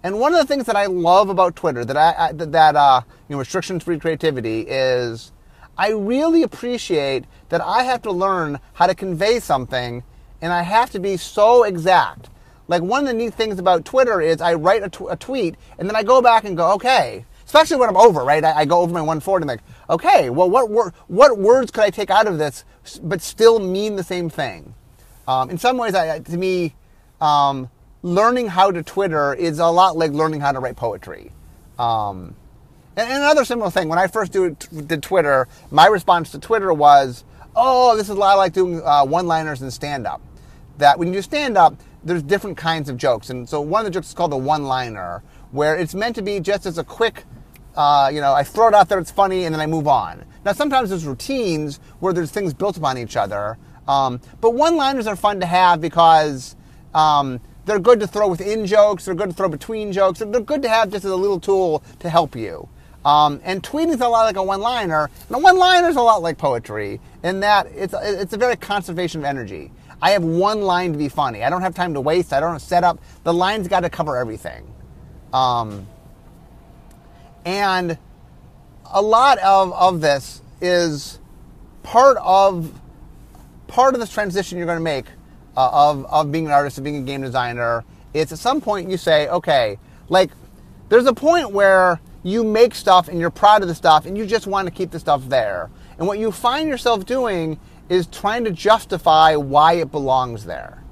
[0.03, 3.01] And one of the things that I love about Twitter, that I, I that uh,
[3.27, 5.31] you know, restrictions-free creativity, is
[5.75, 10.03] I really appreciate that I have to learn how to convey something
[10.39, 12.29] and I have to be so exact.
[12.67, 15.55] Like one of the neat things about Twitter is I write a, tw- a tweet
[15.79, 18.43] and then I go back and go, okay, especially when I'm over, right?
[18.45, 21.83] I, I go over my 140 and like, okay, well, what, wor- what words could
[21.83, 22.63] I take out of this
[22.97, 24.73] but still mean the same thing?
[25.27, 26.75] Um, in some ways, I, to me,
[27.21, 27.69] um,
[28.01, 31.31] learning how to Twitter is a lot like learning how to write poetry.
[31.77, 32.35] Um,
[32.95, 36.73] and, and, another similar thing, when I first do, did Twitter, my response to Twitter
[36.73, 37.23] was,
[37.55, 40.21] oh, this is a lot like doing uh, one-liners and stand-up
[40.79, 43.29] that when you do stand up, there's different kinds of jokes.
[43.29, 45.21] And so one of the jokes is called the one liner,
[45.51, 47.25] where it's meant to be just as a quick,
[47.79, 50.25] uh, you know, I throw it out there, it's funny, and then I move on.
[50.43, 53.57] Now, sometimes there's routines where there's things built upon each other.
[53.87, 56.57] Um, but one liners are fun to have because
[56.93, 60.61] um, they're good to throw within jokes, they're good to throw between jokes, they're good
[60.63, 62.67] to have just as a little tool to help you.
[63.05, 66.21] Um, and tweeting is a lot like a one-liner, and a one-liner is a lot
[66.21, 69.71] like poetry in that it's, it's a very conservation of energy.
[70.01, 71.45] I have one line to be funny.
[71.45, 72.33] I don't have time to waste.
[72.33, 72.99] I don't have set up.
[73.23, 74.69] The line's got to cover everything.
[75.31, 75.87] Um,
[77.49, 77.97] and
[78.91, 81.19] a lot of, of this is
[81.81, 82.79] part of
[83.67, 85.05] part of this transition you're going to make
[85.57, 87.83] uh, of, of being an artist and being a game designer.
[88.13, 90.31] It's at some point you say, okay, like
[90.89, 94.25] there's a point where you make stuff and you're proud of the stuff and you
[94.25, 95.71] just want to keep the stuff there.
[95.97, 97.59] And what you find yourself doing
[97.89, 100.83] is trying to justify why it belongs there.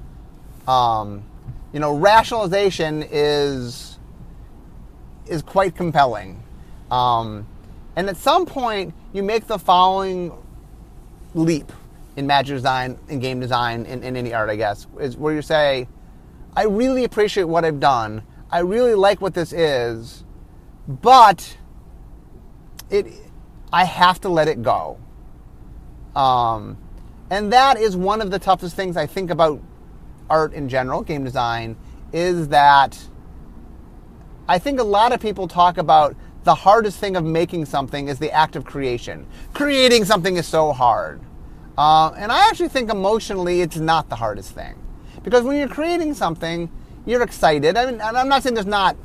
[0.68, 1.24] Um,
[1.72, 4.00] you know, rationalization is
[5.28, 6.42] is quite compelling.
[6.92, 7.48] Um,
[7.96, 10.32] and at some point, you make the following
[11.34, 11.72] leap
[12.16, 15.42] in magic design, in game design, in, in any art, I guess, is where you
[15.42, 15.88] say,
[16.56, 18.24] I really appreciate what I've done.
[18.52, 20.24] I really like what this is,
[20.88, 21.58] but
[22.90, 23.08] it,
[23.72, 24.98] I have to let it go.
[26.16, 26.78] Um,
[27.30, 29.62] and that is one of the toughest things I think about
[30.30, 31.76] art in general, game design,
[32.14, 32.98] is that
[34.48, 36.16] I think a lot of people talk about
[36.48, 39.28] the hardest thing of making something is the act of creation.
[39.54, 41.20] Creating something is so hard.
[41.78, 44.82] Uh, and I actually think emotionally it's not the hardest thing.
[45.24, 46.72] Because when you're creating something,
[47.06, 47.76] you're excited.
[47.76, 48.96] I mean, I'm not saying there's not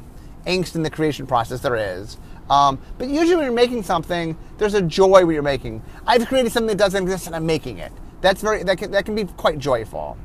[0.46, 2.16] angst in the creation process, there is.
[2.48, 5.82] Um, but usually when you're making something, there's a joy when you're making.
[6.06, 7.90] I've created something that doesn't exist and I'm making it.
[8.20, 10.16] That's very that can, that can be quite joyful.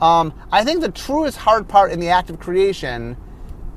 [0.00, 3.16] Um, I think the truest hard part in the act of creation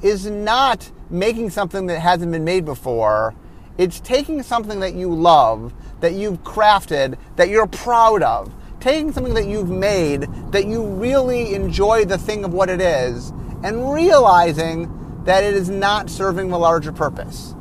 [0.02, 3.34] is not making something that hasn't been made before.
[3.78, 9.34] It's taking something that you love, that you've crafted, that you're proud of, taking something
[9.34, 13.30] that you've made, that you really enjoy the thing of what it is,
[13.64, 17.56] and realizing that it is not serving the larger purpose,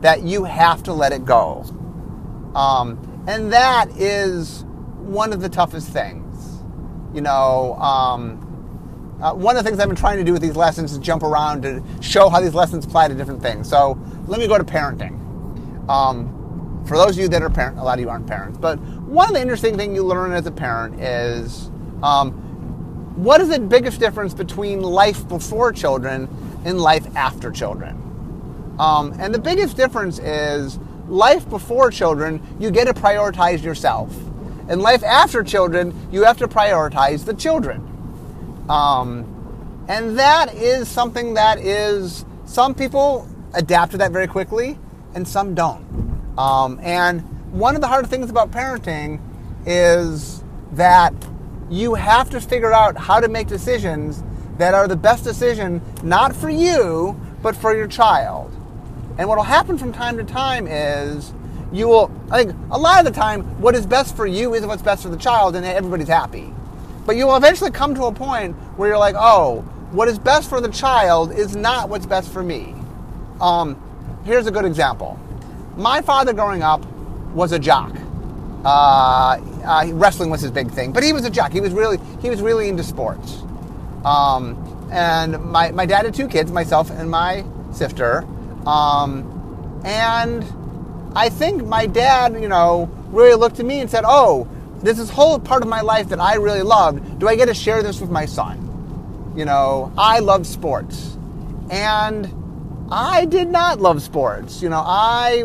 [0.00, 1.64] that you have to let it go.
[2.54, 4.64] Um, and that is
[4.98, 6.62] one of the toughest things.
[7.14, 8.47] You know, um,
[9.20, 11.22] uh, one of the things I've been trying to do with these lessons is jump
[11.22, 13.68] around to show how these lessons apply to different things.
[13.68, 15.18] So let me go to parenting.
[15.88, 18.78] Um, for those of you that are parents, a lot of you aren't parents, but
[18.78, 21.70] one of the interesting things you learn as a parent is
[22.02, 22.32] um,
[23.16, 26.28] what is the biggest difference between life before children
[26.64, 27.96] and life after children?
[28.78, 30.78] Um, and the biggest difference is
[31.08, 34.16] life before children, you get to prioritize yourself.
[34.68, 37.87] In life after children, you have to prioritize the children.
[38.68, 44.78] Um, and that is something that is, some people adapt to that very quickly
[45.14, 45.84] and some don't.
[46.36, 49.20] Um, and one of the hard things about parenting
[49.66, 51.14] is that
[51.70, 54.22] you have to figure out how to make decisions
[54.58, 58.54] that are the best decision, not for you, but for your child.
[59.18, 61.32] And what will happen from time to time is
[61.72, 62.10] you will.
[62.30, 65.02] I think a lot of the time, what is best for you isn't what's best
[65.02, 66.52] for the child, and everybody's happy.
[67.08, 70.50] But you will eventually come to a point where you're like, oh, what is best
[70.50, 72.74] for the child is not what's best for me.
[73.40, 73.80] Um,
[74.26, 75.18] here's a good example.
[75.74, 76.84] My father, growing up,
[77.32, 77.96] was a jock.
[78.62, 81.50] Uh, uh, wrestling was his big thing, but he was a jock.
[81.50, 83.38] He was really he was really into sports.
[84.04, 87.42] Um, and my, my dad had two kids, myself and my
[87.72, 88.26] sister.
[88.66, 90.44] Um, and
[91.16, 94.46] I think my dad, you know, really looked at me and said, "Oh,
[94.82, 97.18] this is whole part of my life that I really loved.
[97.18, 101.16] Do I get to share this with my son?" You know, I love sports,
[101.70, 102.32] and
[102.90, 104.62] I did not love sports.
[104.62, 105.44] You know, I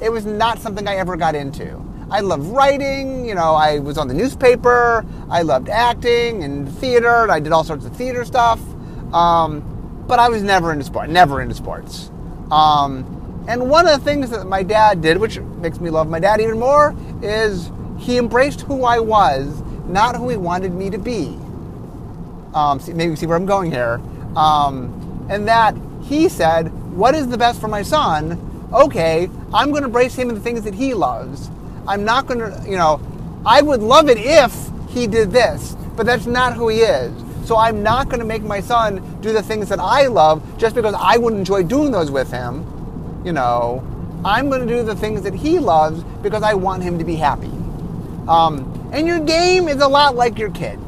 [0.00, 1.80] it was not something I ever got into.
[2.10, 7.22] I loved writing, you know, I was on the newspaper, I loved acting and theater,
[7.22, 8.60] and I did all sorts of theater stuff.
[9.12, 12.10] Um, but I was never into sport, never into sports.
[12.50, 16.18] Um, and one of the things that my dad did, which makes me love my
[16.18, 17.70] dad even more, is
[18.04, 21.38] he embraced who I was, not who he wanted me to be.
[22.52, 24.00] Um, see, maybe see where I'm going here.
[24.36, 28.68] Um, and that he said, What is the best for my son?
[28.74, 31.50] Okay, I'm going to embrace him in the things that he loves.
[31.88, 33.00] I'm not going to, you know,
[33.46, 34.54] I would love it if
[34.90, 37.12] he did this, but that's not who he is.
[37.46, 40.74] So I'm not going to make my son do the things that I love just
[40.74, 42.66] because I would enjoy doing those with him.
[43.24, 43.82] You know,
[44.24, 47.16] I'm going to do the things that he loves because I want him to be
[47.16, 47.52] happy.
[48.28, 50.78] Um, and your game is a lot like your kid.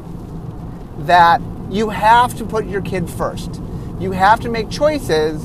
[0.99, 3.61] That you have to put your kid first.
[3.99, 5.43] You have to make choices.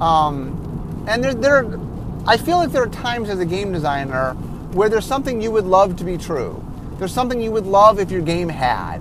[0.00, 1.80] Um, and there, there,
[2.26, 4.34] I feel like there are times as a game designer
[4.72, 6.62] where there's something you would love to be true.
[6.98, 8.98] There's something you would love if your game had.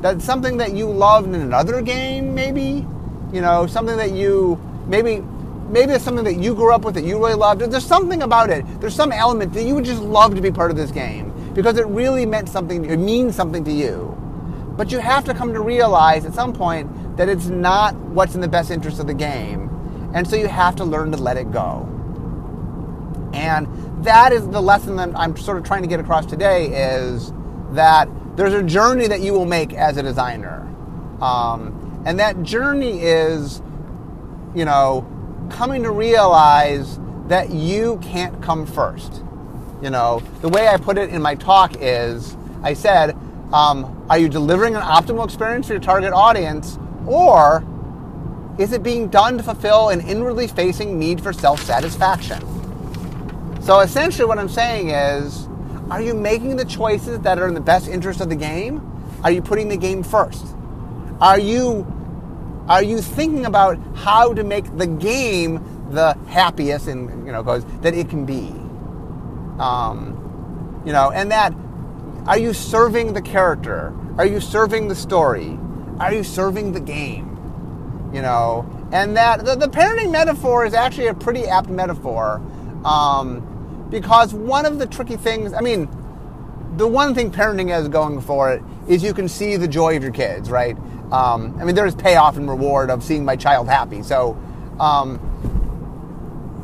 [0.00, 2.86] That's something that you loved in another game, maybe.
[3.32, 5.22] You know, something that you maybe
[5.68, 7.60] maybe it's something that you grew up with that you really loved.
[7.60, 8.64] There's something about it.
[8.80, 11.78] There's some element that you would just love to be part of this game because
[11.78, 12.84] it really meant something.
[12.84, 14.10] It means something to you.
[14.76, 18.40] But you have to come to realize at some point that it's not what's in
[18.40, 19.70] the best interest of the game,
[20.14, 21.88] and so you have to learn to let it go.
[23.32, 23.68] And
[24.04, 27.32] that is the lesson that I'm sort of trying to get across today is
[27.72, 30.60] that there's a journey that you will make as a designer.
[31.20, 33.60] Um, and that journey is,
[34.54, 35.06] you know,
[35.50, 39.23] coming to realize that you can't come first.
[39.84, 43.14] You know, the way I put it in my talk is I said,
[43.52, 47.62] um, are you delivering an optimal experience for your target audience, or
[48.58, 52.40] is it being done to fulfill an inwardly facing need for self satisfaction?
[53.60, 55.48] So essentially, what I'm saying is,
[55.90, 58.80] are you making the choices that are in the best interest of the game?
[59.22, 60.46] Are you putting the game first?
[61.20, 61.86] Are you
[62.70, 67.66] are you thinking about how to make the game the happiest and you know goes
[67.82, 68.63] that it can be?
[69.58, 71.54] Um, you know, and that
[72.26, 73.94] are you serving the character?
[74.16, 75.58] Are you serving the story?
[75.98, 78.10] Are you serving the game?
[78.12, 82.40] You know, and that the, the parenting metaphor is actually a pretty apt metaphor.
[82.84, 85.88] Um, because one of the tricky things, I mean,
[86.76, 90.02] the one thing parenting has going for it is you can see the joy of
[90.02, 90.76] your kids, right?
[91.12, 94.02] Um, I mean, there is payoff and reward of seeing my child happy.
[94.02, 94.36] So,
[94.80, 95.20] um,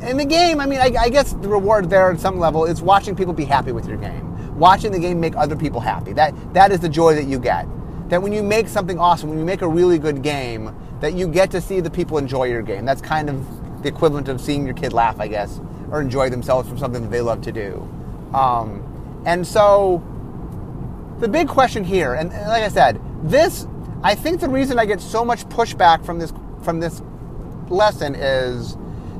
[0.02, 2.80] in the game, I mean, I, I, guess the reward there at some level is
[2.80, 6.12] watching people be happy with your game, watching the game make other people happy.
[6.12, 7.66] That that is the joy that you get.
[8.08, 11.28] That when you make something awesome, when you make a really good game, that you
[11.28, 12.84] get to see the people enjoy your game.
[12.84, 15.60] That's kind of the equivalent of seeing your kid laugh, I guess
[15.90, 17.88] or enjoy themselves from something that they love to do.
[18.32, 20.02] Um, and so
[21.18, 23.66] the big question here, and, and like I said, this
[24.02, 26.32] I think the reason I get so much pushback from this
[26.62, 27.02] from this
[27.68, 28.76] lesson is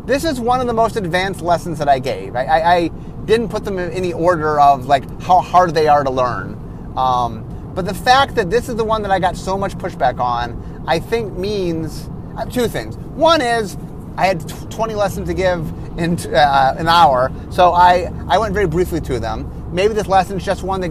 [0.07, 2.35] this is one of the most advanced lessons that I gave.
[2.35, 2.89] I, I, I
[3.25, 6.57] didn't put them in any order of like how hard they are to learn.
[6.97, 10.19] Um, but the fact that this is the one that I got so much pushback
[10.19, 12.97] on, I think means uh, two things.
[12.97, 13.77] One is
[14.17, 18.67] I had 20 lessons to give in uh, an hour, so I, I went very
[18.67, 19.51] briefly to them.
[19.73, 20.91] Maybe this lesson is just one that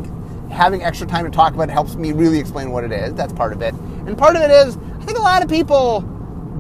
[0.50, 3.14] having extra time to talk about helps me really explain what it is.
[3.14, 3.74] That's part of it.
[3.74, 6.02] And part of it is, I think a lot of people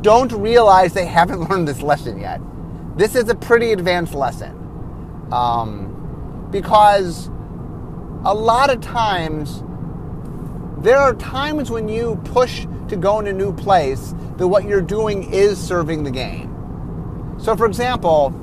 [0.01, 2.41] don't realize they haven't learned this lesson yet.
[2.97, 4.55] This is a pretty advanced lesson.
[5.31, 7.27] Um, because
[8.25, 9.63] a lot of times,
[10.83, 14.81] there are times when you push to go in a new place that what you're
[14.81, 16.47] doing is serving the game.
[17.39, 18.33] So, for example,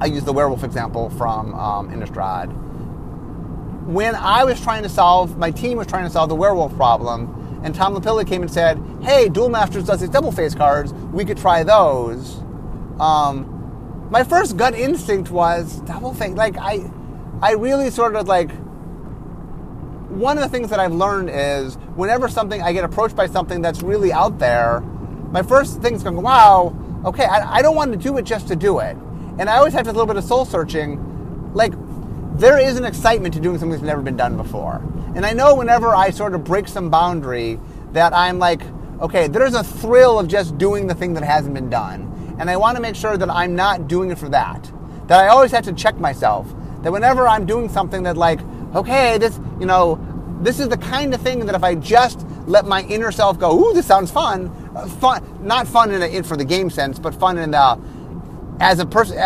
[0.00, 2.52] I use the werewolf example from um, Innistrad.
[3.86, 7.45] When I was trying to solve, my team was trying to solve the werewolf problem,
[7.66, 10.92] and Tom LaPille came and said, "Hey, Duel Masters does these double face cards.
[11.12, 12.38] We could try those."
[13.00, 16.34] Um, my first gut instinct was double face.
[16.36, 16.88] Like I,
[17.42, 18.50] I really sort of like.
[20.08, 23.60] One of the things that I've learned is whenever something I get approached by something
[23.60, 24.80] that's really out there,
[25.32, 26.72] my first thing is going, "Wow,
[27.04, 28.96] okay, I, I don't want to do it just to do it,"
[29.38, 31.50] and I always have to a little bit of soul searching.
[31.52, 31.74] Like
[32.38, 34.80] there is an excitement to doing something that's never been done before,
[35.16, 37.58] and I know whenever I sort of break some boundary
[37.92, 38.62] that I'm like,
[39.00, 42.56] okay, there's a thrill of just doing the thing that hasn't been done and I
[42.56, 44.70] want to make sure that I'm not doing it for that.
[45.08, 46.46] That I always have to check myself.
[46.82, 48.40] That whenever I'm doing something that like,
[48.74, 49.98] okay, this, you know,
[50.42, 53.58] this is the kind of thing that if I just let my inner self go,
[53.58, 56.98] ooh, this sounds fun, uh, fun, not fun in, a, in for the game sense,
[56.98, 57.78] but fun in the
[58.60, 59.16] as a person,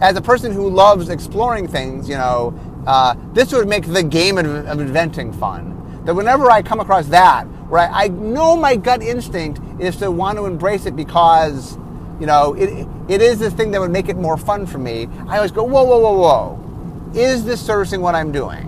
[0.00, 2.50] as a person who loves exploring things, you know,
[2.88, 6.02] uh, this would make the game of, of, inventing fun.
[6.06, 10.10] That whenever I come across that, where I, I know my gut instinct is to
[10.10, 11.76] want to embrace it because
[12.18, 15.08] you know, it, it is this thing that would make it more fun for me.
[15.28, 17.12] I always go, whoa, whoa, whoa, whoa.
[17.14, 18.64] Is this servicing what I'm doing?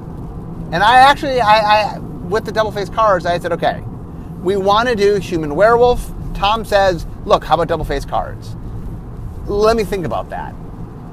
[0.72, 3.82] And I actually, I, I with the double face cards, I said, okay,
[4.42, 6.12] we want to do human werewolf.
[6.34, 8.54] Tom says, look, how about double face cards?
[9.46, 10.54] Let me think about that.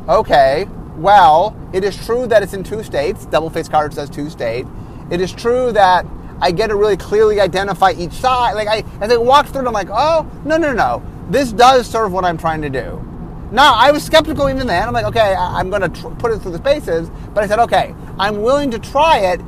[0.07, 0.67] Okay,
[0.97, 3.25] well, it is true that it's in two states.
[3.25, 4.65] Double face card says two state.
[5.09, 6.05] It is true that
[6.39, 8.53] I get to really clearly identify each side.
[8.53, 11.87] Like I, as I walk through it, I'm like, oh, no, no, no this does
[11.87, 13.03] serve what I'm trying to do.
[13.51, 14.87] Now, I was skeptical even then.
[14.87, 17.09] I'm like, okay, I'm going to tr- put it through the paces.
[17.33, 19.41] But I said, okay, I'm willing to try it.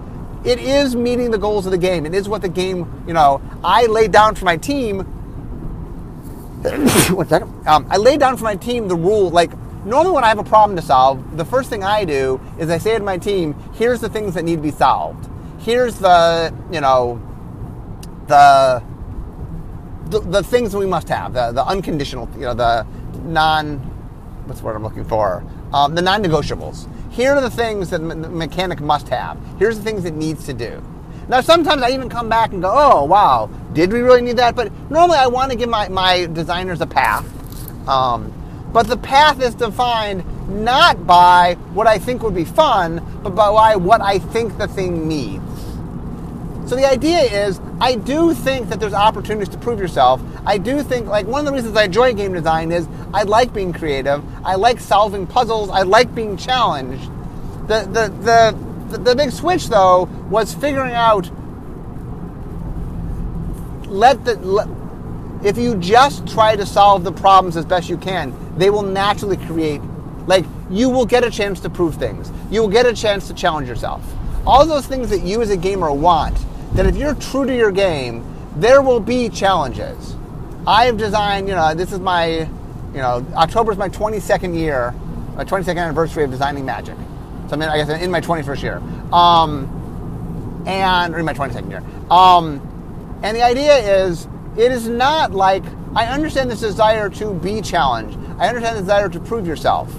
[0.45, 2.05] It is meeting the goals of the game.
[2.05, 4.99] It is what the game, you know, I laid down for my team.
[7.09, 7.67] One second.
[7.67, 9.29] Um, I laid down for my team the rule.
[9.29, 9.51] Like,
[9.85, 12.77] normally when I have a problem to solve, the first thing I do is I
[12.77, 15.29] say to my team, here's the things that need to be solved.
[15.59, 17.21] Here's the, you know,
[18.27, 18.83] the
[20.09, 22.85] the, the things we must have, the, the unconditional, you know, the
[23.23, 23.77] non,
[24.45, 25.43] what's the word I'm looking for?
[25.73, 26.87] Um, the non-negotiables.
[27.11, 29.37] Here are the things that the mechanic must have.
[29.59, 30.81] Here's the things it needs to do.
[31.27, 34.55] Now, sometimes I even come back and go, oh, wow, did we really need that?
[34.55, 37.27] But normally I want to give my, my designers a path.
[37.87, 38.33] Um,
[38.71, 40.23] but the path is defined
[40.63, 45.07] not by what I think would be fun, but by what I think the thing
[45.07, 45.43] needs.
[46.69, 50.21] So the idea is, I do think that there's opportunities to prove yourself.
[50.45, 53.53] I do think, like, one of the reasons I enjoy game design is I like
[53.53, 54.23] being creative.
[54.45, 55.71] I like solving puzzles.
[55.71, 57.09] I like being challenged.
[57.67, 58.55] The, the,
[58.91, 61.31] the, the, big switch, though, was figuring out
[63.87, 64.67] let the, let,
[65.43, 69.37] if you just try to solve the problems as best you can, they will naturally
[69.37, 69.81] create,
[70.27, 72.31] like, you will get a chance to prove things.
[72.51, 74.03] You will get a chance to challenge yourself.
[74.45, 76.37] All those things that you as a gamer want
[76.73, 78.23] that if you're true to your game,
[78.55, 80.15] there will be challenges.
[80.67, 82.47] I have designed, you know, this is my, you
[82.97, 84.93] know, October is my 22nd year,
[85.35, 86.95] my 22nd anniversary of designing Magic.
[87.47, 88.81] So I'm in, I guess in my 21st year.
[89.13, 91.83] Um, and, or in my 22nd year.
[92.11, 92.61] Um,
[93.23, 94.27] and the idea is,
[94.57, 95.63] it is not like,
[95.95, 98.17] I understand this desire to be challenged.
[98.39, 99.93] I understand the desire to prove yourself.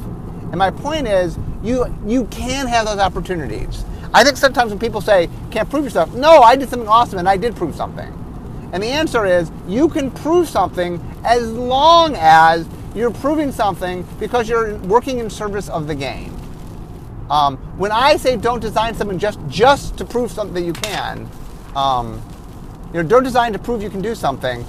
[0.51, 3.84] And my point is, you, you can have those opportunities.
[4.12, 7.28] I think sometimes when people say, can't prove yourself, no, I did something awesome and
[7.28, 8.16] I did prove something.
[8.72, 14.48] And the answer is, you can prove something as long as you're proving something because
[14.48, 16.34] you're working in service of the game.
[17.30, 21.28] Um, when I say don't design something just, just to prove something that you can,
[21.76, 22.20] um,
[22.93, 24.64] you know, don't design to prove you can do something,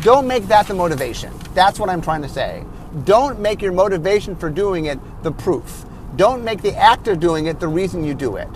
[0.00, 1.32] don't make that the motivation.
[1.54, 2.64] That's what I'm trying to say.
[3.04, 5.84] Don't make your motivation for doing it the proof.
[6.16, 8.48] Don't make the act of doing it the reason you do it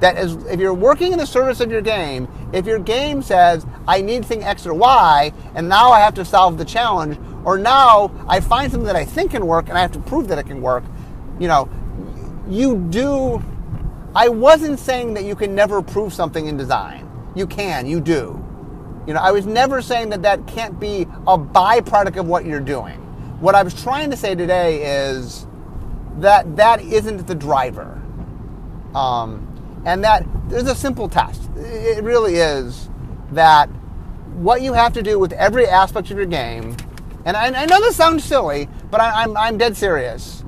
[0.00, 3.66] that is, if you're working in the service of your game, if your game says,
[3.86, 7.58] I need thing X or Y, and now I have to solve the challenge, or
[7.58, 10.38] now I find something that I think can work and I have to prove that
[10.38, 10.84] it can work,
[11.38, 11.68] you know,
[12.48, 13.42] you do.
[14.14, 17.07] I wasn't saying that you can never prove something in design.
[17.38, 18.44] You can, you do.
[19.06, 22.58] You know, I was never saying that that can't be a byproduct of what you're
[22.58, 22.98] doing.
[23.40, 25.46] What I was trying to say today is
[26.18, 28.02] that that isn't the driver.
[28.92, 31.48] Um, and that there's a simple test.
[31.56, 32.90] It really is
[33.30, 33.68] that
[34.34, 36.76] what you have to do with every aspect of your game,
[37.24, 40.42] and I, I know this sounds silly, but I, I'm, I'm dead serious.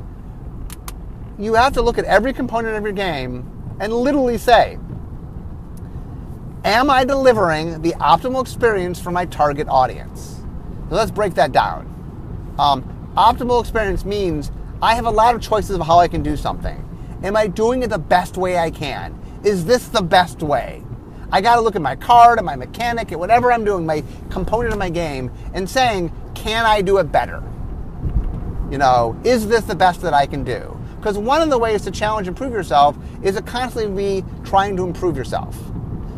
[1.39, 3.49] You have to look at every component of your game
[3.81, 4.79] and literally say,
[6.65, 10.43] Am I delivering the optimal experience for my target audience?
[10.91, 11.87] So let's break that down.
[12.59, 14.53] Um, optimal experience means
[14.83, 16.87] I have a lot of choices of how I can do something.
[17.23, 19.19] Am I doing it the best way I can?
[19.43, 20.83] Is this the best way?
[21.33, 24.05] I got to look at my card and my mechanic and whatever I'm doing, my
[24.29, 27.43] component of my game, and saying, can I do it better?
[28.71, 30.79] You know, is this the best that I can do?
[30.97, 34.77] Because one of the ways to challenge and improve yourself is to constantly be trying
[34.77, 35.57] to improve yourself.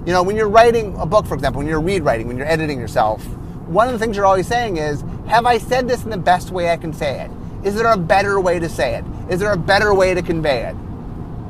[0.04, 2.46] You know, when you're writing a book, for example, when you're read writing, when you're
[2.46, 3.24] editing yourself,
[3.68, 6.50] one of the things you're always saying is, have I said this in the best
[6.50, 7.30] way I can say it?
[7.64, 9.04] Is there a better way to say it?
[9.30, 10.74] Is there a better way to convey it?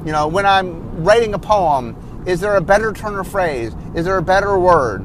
[0.05, 1.97] You know, when I'm writing a poem,
[2.27, 3.75] is there a better turn of phrase?
[3.95, 4.99] Is there a better word?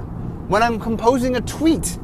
[0.50, 1.98] When I'm composing a tweet,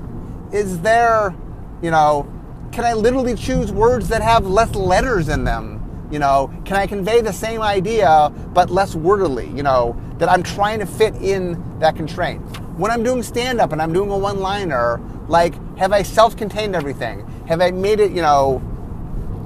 [0.54, 1.36] is there,
[1.82, 2.26] you know,
[2.72, 5.82] can I literally choose words that have less letters in them?
[6.10, 9.56] You know, can I convey the same idea but less wordily?
[9.58, 12.40] You know, that I'm trying to fit in that constraint.
[12.78, 16.38] When I'm doing stand up and I'm doing a one liner, like, have I self
[16.38, 17.28] contained everything?
[17.46, 18.62] Have I made it, you know,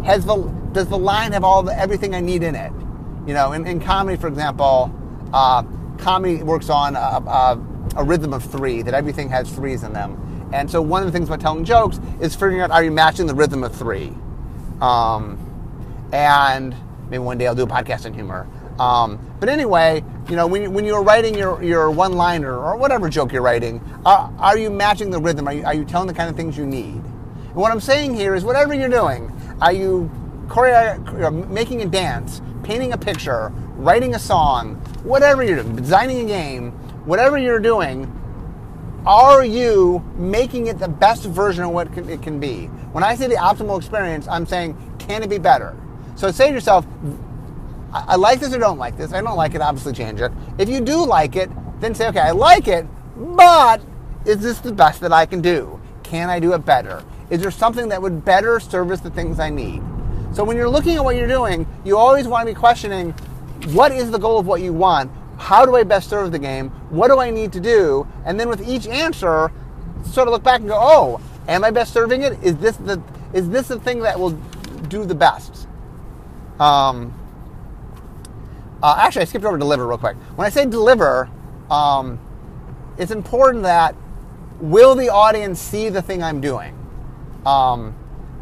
[0.06, 0.36] has the,
[0.74, 2.72] does the line have all the, everything I need in it?
[3.26, 4.94] You know, in, in comedy, for example,
[5.34, 5.64] uh,
[5.98, 7.66] comedy works on a, a,
[7.96, 10.50] a rhythm of three, that everything has threes in them.
[10.54, 13.26] And so one of the things about telling jokes is figuring out are you matching
[13.26, 14.14] the rhythm of three?
[14.80, 15.40] Um,
[16.14, 16.76] and
[17.10, 18.48] maybe one day I'll do a podcast on humor.
[18.80, 23.10] Um, but anyway, you know, when, when you're writing your, your one liner or whatever
[23.10, 25.48] joke you're writing, are, are you matching the rhythm?
[25.48, 26.96] Are you, are you telling the kind of things you need?
[26.96, 30.12] And what I'm saying here is whatever you're doing, are you
[30.48, 36.26] choreo- making a dance, painting a picture, writing a song, whatever you're doing, designing a
[36.26, 36.72] game,
[37.06, 38.12] whatever you're doing,
[39.06, 42.66] are you making it the best version of what it can be?
[42.92, 45.78] When I say the optimal experience, I'm saying, can it be better?
[46.16, 46.86] So say to yourself,
[47.94, 49.14] I like this or don't like this.
[49.14, 50.32] I don't like it, obviously change it.
[50.58, 52.86] If you do like it, then say, okay, I like it,
[53.16, 53.82] but
[54.26, 55.80] is this the best that I can do?
[56.04, 57.04] Can I do it better?
[57.30, 59.82] Is there something that would better service the things I need?
[60.34, 63.12] So when you're looking at what you're doing, you always want to be questioning
[63.74, 65.12] what is the goal of what you want?
[65.38, 66.70] How do I best serve the game?
[66.90, 68.08] What do I need to do?
[68.26, 69.52] And then with each answer,
[70.04, 72.34] sort of look back and go, oh, am I best serving it?
[72.44, 73.02] Is this the
[73.34, 74.32] is this the thing that will
[74.90, 75.68] do the best?
[76.60, 77.14] Um,
[78.88, 80.16] uh, actually, I skipped over deliver real quick.
[80.38, 81.30] When I say deliver,
[81.70, 82.18] um,
[82.98, 83.94] it's important that
[84.62, 86.74] will the audience see the thing I'm doing?
[87.46, 87.94] Um,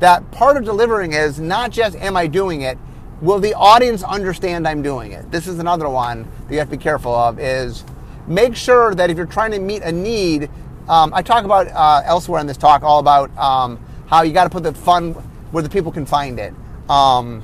[0.02, 2.78] that part of delivering is not just am I doing it,
[3.22, 5.32] will the audience understand I'm doing it?
[5.32, 7.84] This is another one that you have to be careful of is
[8.28, 10.52] make sure that if you're trying to meet a need,
[10.88, 14.44] um, I talk about uh, elsewhere in this talk all about um, how you got
[14.44, 15.14] to put the fun
[15.50, 16.54] where the people can find it.
[16.88, 17.44] Um,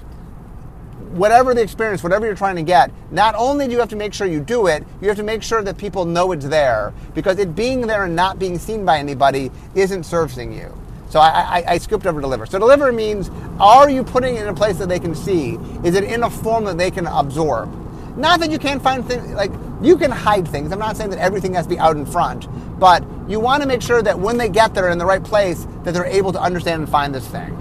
[1.11, 4.13] whatever the experience, whatever you're trying to get, not only do you have to make
[4.13, 7.39] sure you do it, you have to make sure that people know it's there because
[7.39, 10.75] it being there and not being seen by anybody isn't servicing you.
[11.09, 12.45] So I, I, I skipped over deliver.
[12.45, 13.29] So deliver means
[13.59, 15.57] are you putting it in a place that they can see?
[15.83, 17.69] Is it in a form that they can absorb?
[18.17, 20.71] Not that you can't find things like you can hide things.
[20.71, 22.47] I'm not saying that everything has to be out in front,
[22.79, 25.65] but you want to make sure that when they get there in the right place,
[25.83, 27.51] that they're able to understand and find this thing.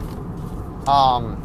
[0.87, 1.40] Um,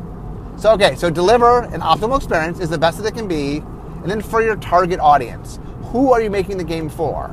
[0.57, 3.57] so, okay, so deliver an optimal experience is the best that it can be.
[3.57, 7.25] And then for your target audience, who are you making the game for?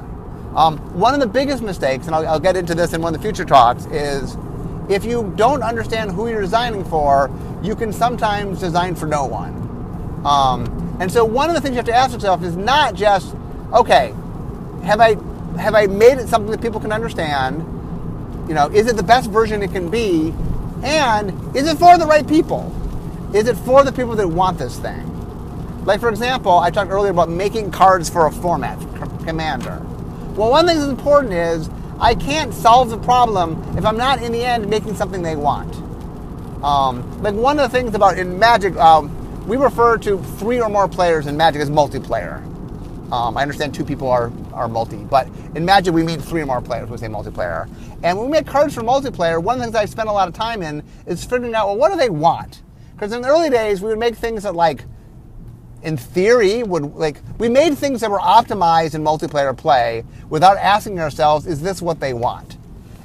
[0.55, 3.21] Um, one of the biggest mistakes, and I'll, I'll get into this in one of
[3.21, 4.37] the future talks, is
[4.89, 7.31] if you don't understand who you're designing for,
[7.63, 9.55] you can sometimes design for no one.
[10.27, 13.35] Um, and so one of the things you have to ask yourself is not just,
[13.73, 14.15] okay,
[14.85, 15.17] have I
[15.59, 17.59] have I made it something that people can understand?
[18.49, 20.35] You know, is it the best version it can be?
[20.83, 22.75] And is it for the right people?
[23.35, 25.09] Is it for the people that want this thing?
[25.87, 28.79] Like, for example, I talked earlier about making cards for a format,
[29.25, 29.81] Commander.
[30.37, 34.33] Well, one thing that's important is I can't solve the problem if I'm not in
[34.33, 35.75] the end making something they want.
[36.63, 40.69] Um, like one of the things about in Magic, um, we refer to three or
[40.69, 42.43] more players in Magic as multiplayer.
[43.11, 46.47] Um, I understand two people are, are multi, but in Magic we mean three or
[46.47, 47.67] more players when we say multiplayer.
[48.03, 50.29] And when we make cards for multiplayer, one of the things I spend a lot
[50.29, 52.63] of time in is figuring out, well, what do they want?
[53.03, 54.85] Because in the early days, we would make things that, like,
[55.83, 61.01] in theory, would like we made things that were optimized in multiplayer play without asking
[61.01, 62.59] ourselves, is this what they want?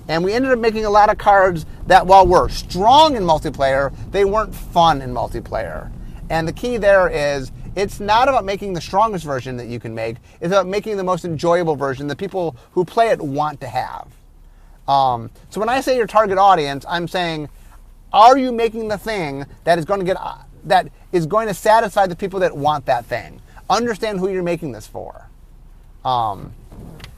[0.08, 3.92] And we ended up making a lot of cards that, while were strong in multiplayer,
[4.12, 5.92] they weren't fun in multiplayer.
[6.30, 9.96] And the key there is it's not about making the strongest version that you can
[9.96, 10.18] make.
[10.42, 14.08] It's about making the most enjoyable version that people who play it want to have.
[14.88, 17.50] Um, so when I say your target audience, I'm saying
[18.14, 20.18] are you making the thing that is going to get
[20.66, 23.42] that is going to satisfy the people that want that thing?
[23.70, 25.30] Understand who you're making this for.
[26.06, 26.54] Um,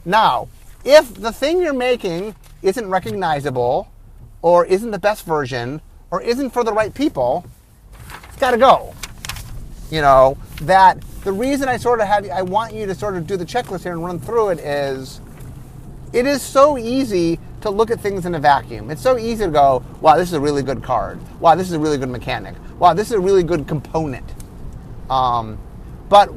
[0.05, 0.47] now,
[0.83, 3.91] if the thing you're making isn't recognizable,
[4.41, 5.81] or isn't the best version,
[6.11, 7.45] or isn't for the right people,
[8.27, 8.93] it's got to go.
[9.91, 13.27] You know that the reason I sort of have I want you to sort of
[13.27, 15.19] do the checklist here and run through it is
[16.13, 18.89] it is so easy to look at things in a vacuum.
[18.89, 21.19] It's so easy to go, wow, this is a really good card.
[21.39, 22.55] Wow, this is a really good mechanic.
[22.79, 24.25] Wow, this is a really good component.
[25.09, 25.57] Um,
[26.07, 26.31] but,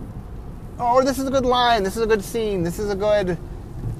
[0.78, 3.38] or this is a good line, this is a good scene, this is a good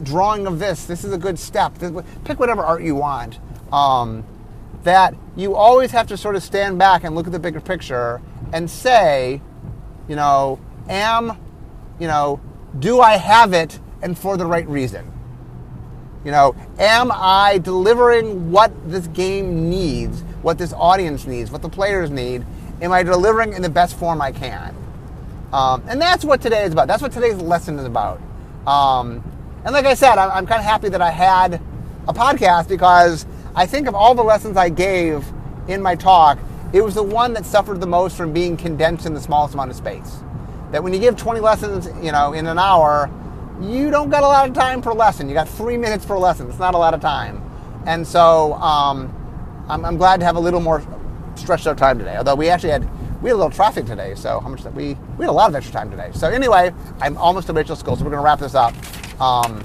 [0.02, 1.74] drawing of this, this is a good step.
[2.24, 3.38] Pick whatever art you want.
[3.72, 4.24] Um,
[4.82, 8.20] that you always have to sort of stand back and look at the bigger picture
[8.52, 9.40] and say,
[10.08, 10.58] you know,
[10.88, 11.38] am,
[11.98, 12.40] you know,
[12.78, 15.11] do I have it and for the right reason?
[16.24, 21.68] You know, am I delivering what this game needs, what this audience needs, what the
[21.68, 22.44] players need?
[22.80, 24.74] Am I delivering in the best form I can?
[25.52, 26.88] Um, and that's what today is about.
[26.88, 28.20] That's what today's lesson is about.
[28.66, 29.22] Um,
[29.64, 31.60] and like I said, I'm, I'm kind of happy that I had
[32.08, 35.24] a podcast because I think of all the lessons I gave
[35.68, 36.38] in my talk,
[36.72, 39.70] it was the one that suffered the most from being condensed in the smallest amount
[39.70, 40.20] of space.
[40.70, 43.10] That when you give 20 lessons, you know, in an hour,
[43.60, 45.28] you don't got a lot of time per lesson.
[45.28, 46.48] You got three minutes per lesson.
[46.48, 47.42] It's not a lot of time.
[47.86, 49.14] And so um,
[49.68, 50.82] I'm, I'm, glad to have a little more
[51.34, 52.16] stretched out time today.
[52.16, 52.88] Although we actually had
[53.22, 55.48] we had a little traffic today, so how much that we we had a lot
[55.48, 56.10] of extra time today.
[56.14, 58.74] So anyway, I'm almost to Rachel's school, so we're gonna wrap this up.
[59.20, 59.64] Um,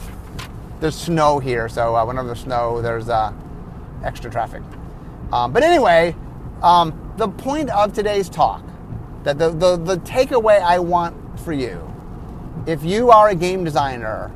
[0.79, 3.33] there's snow here, so uh, whenever there's snow, there's uh,
[4.03, 4.61] extra traffic.
[5.31, 6.15] Um, but anyway,
[6.61, 8.63] um, the point of today's talk,
[9.23, 11.93] that the, the, the takeaway I want for you,
[12.67, 14.31] if you are a game designer,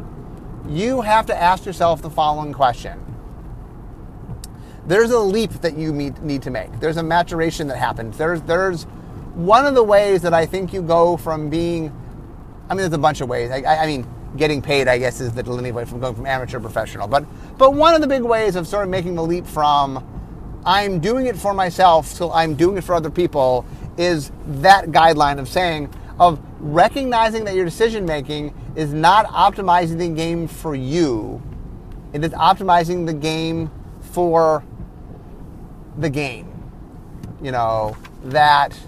[0.68, 2.98] you have to ask yourself the following question.
[4.88, 6.80] There's a leap that you need to make.
[6.80, 8.18] There's a maturation that happens.
[8.18, 8.84] There's, there's
[9.36, 11.94] one of the ways that I think you go from being,
[12.70, 13.52] I mean, there's a bunch of ways.
[13.52, 14.08] I, I mean,
[14.38, 17.08] getting paid, I guess, is the delineation from going from amateur to professional.
[17.08, 17.26] But
[17.58, 21.26] but one of the big ways of sort of making the leap from I'm doing
[21.26, 23.66] it for myself to I'm doing it for other people
[23.98, 30.09] is that guideline of saying of recognizing that your decision making is not optimizing the
[30.09, 31.41] game for you.
[32.14, 34.64] It is optimizing the game for
[35.97, 36.47] the game.
[37.41, 38.80] You know, that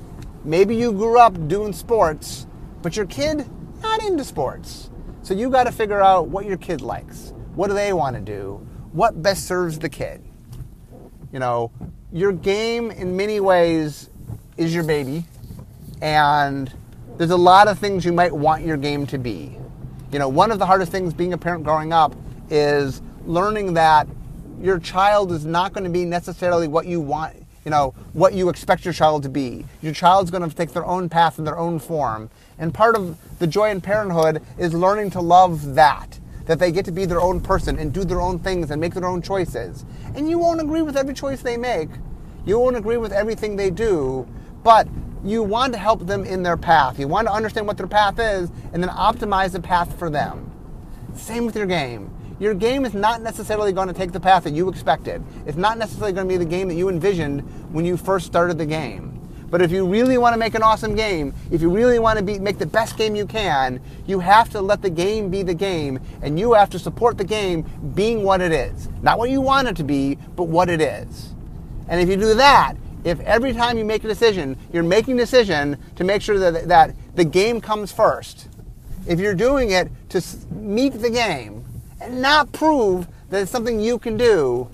[0.43, 2.47] maybe you grew up doing sports,
[2.81, 3.45] but your kid
[3.81, 4.89] not into sports
[5.23, 7.33] so you got to figure out what your kid likes.
[7.55, 8.55] What do they want to do?
[8.91, 10.21] What best serves the kid?
[11.31, 11.71] You know,
[12.11, 14.09] your game in many ways
[14.57, 15.23] is your baby,
[16.01, 16.71] and
[17.17, 19.57] there's a lot of things you might want your game to be.
[20.11, 22.15] You know, one of the hardest things being a parent growing up
[22.49, 24.07] is learning that
[24.59, 27.35] your child is not going to be necessarily what you want,
[27.65, 29.65] you know, what you expect your child to be.
[29.81, 32.29] Your child's going to take their own path in their own form.
[32.57, 36.19] And part of the joy in parenthood is learning to love that.
[36.45, 38.93] That they get to be their own person and do their own things and make
[38.93, 39.85] their own choices.
[40.15, 41.89] And you won't agree with every choice they make.
[42.45, 44.27] You won't agree with everything they do.
[44.63, 44.87] But
[45.23, 46.99] you want to help them in their path.
[46.99, 50.51] You want to understand what their path is and then optimize the path for them.
[51.15, 52.09] Same with your game.
[52.39, 55.23] Your game is not necessarily going to take the path that you expected.
[55.45, 58.57] It's not necessarily going to be the game that you envisioned when you first started
[58.57, 59.19] the game.
[59.49, 62.25] But if you really want to make an awesome game, if you really want to
[62.25, 65.53] be, make the best game you can, you have to let the game be the
[65.53, 67.61] game, and you have to support the game
[67.93, 68.89] being what it is.
[69.03, 71.33] Not what you want it to be, but what it is.
[71.87, 72.73] And if you do that,
[73.03, 76.67] if every time you make a decision, you're making a decision to make sure that,
[76.67, 78.47] that the game comes first,
[79.07, 81.65] if you're doing it to meet the game
[82.01, 84.69] and not prove that it's something you can do,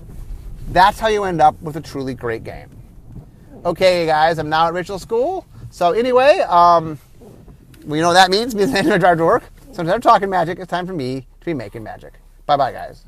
[0.70, 2.70] that's how you end up with a truly great game.
[3.64, 5.46] Okay, guys, I'm now at Rachel's school.
[5.70, 6.98] So anyway, um,
[7.86, 8.54] you know what that means?
[8.56, 9.44] Means I drive to work.
[9.72, 12.14] So instead of talking magic, it's time for me to be making magic.
[12.46, 13.04] Bye bye, guys.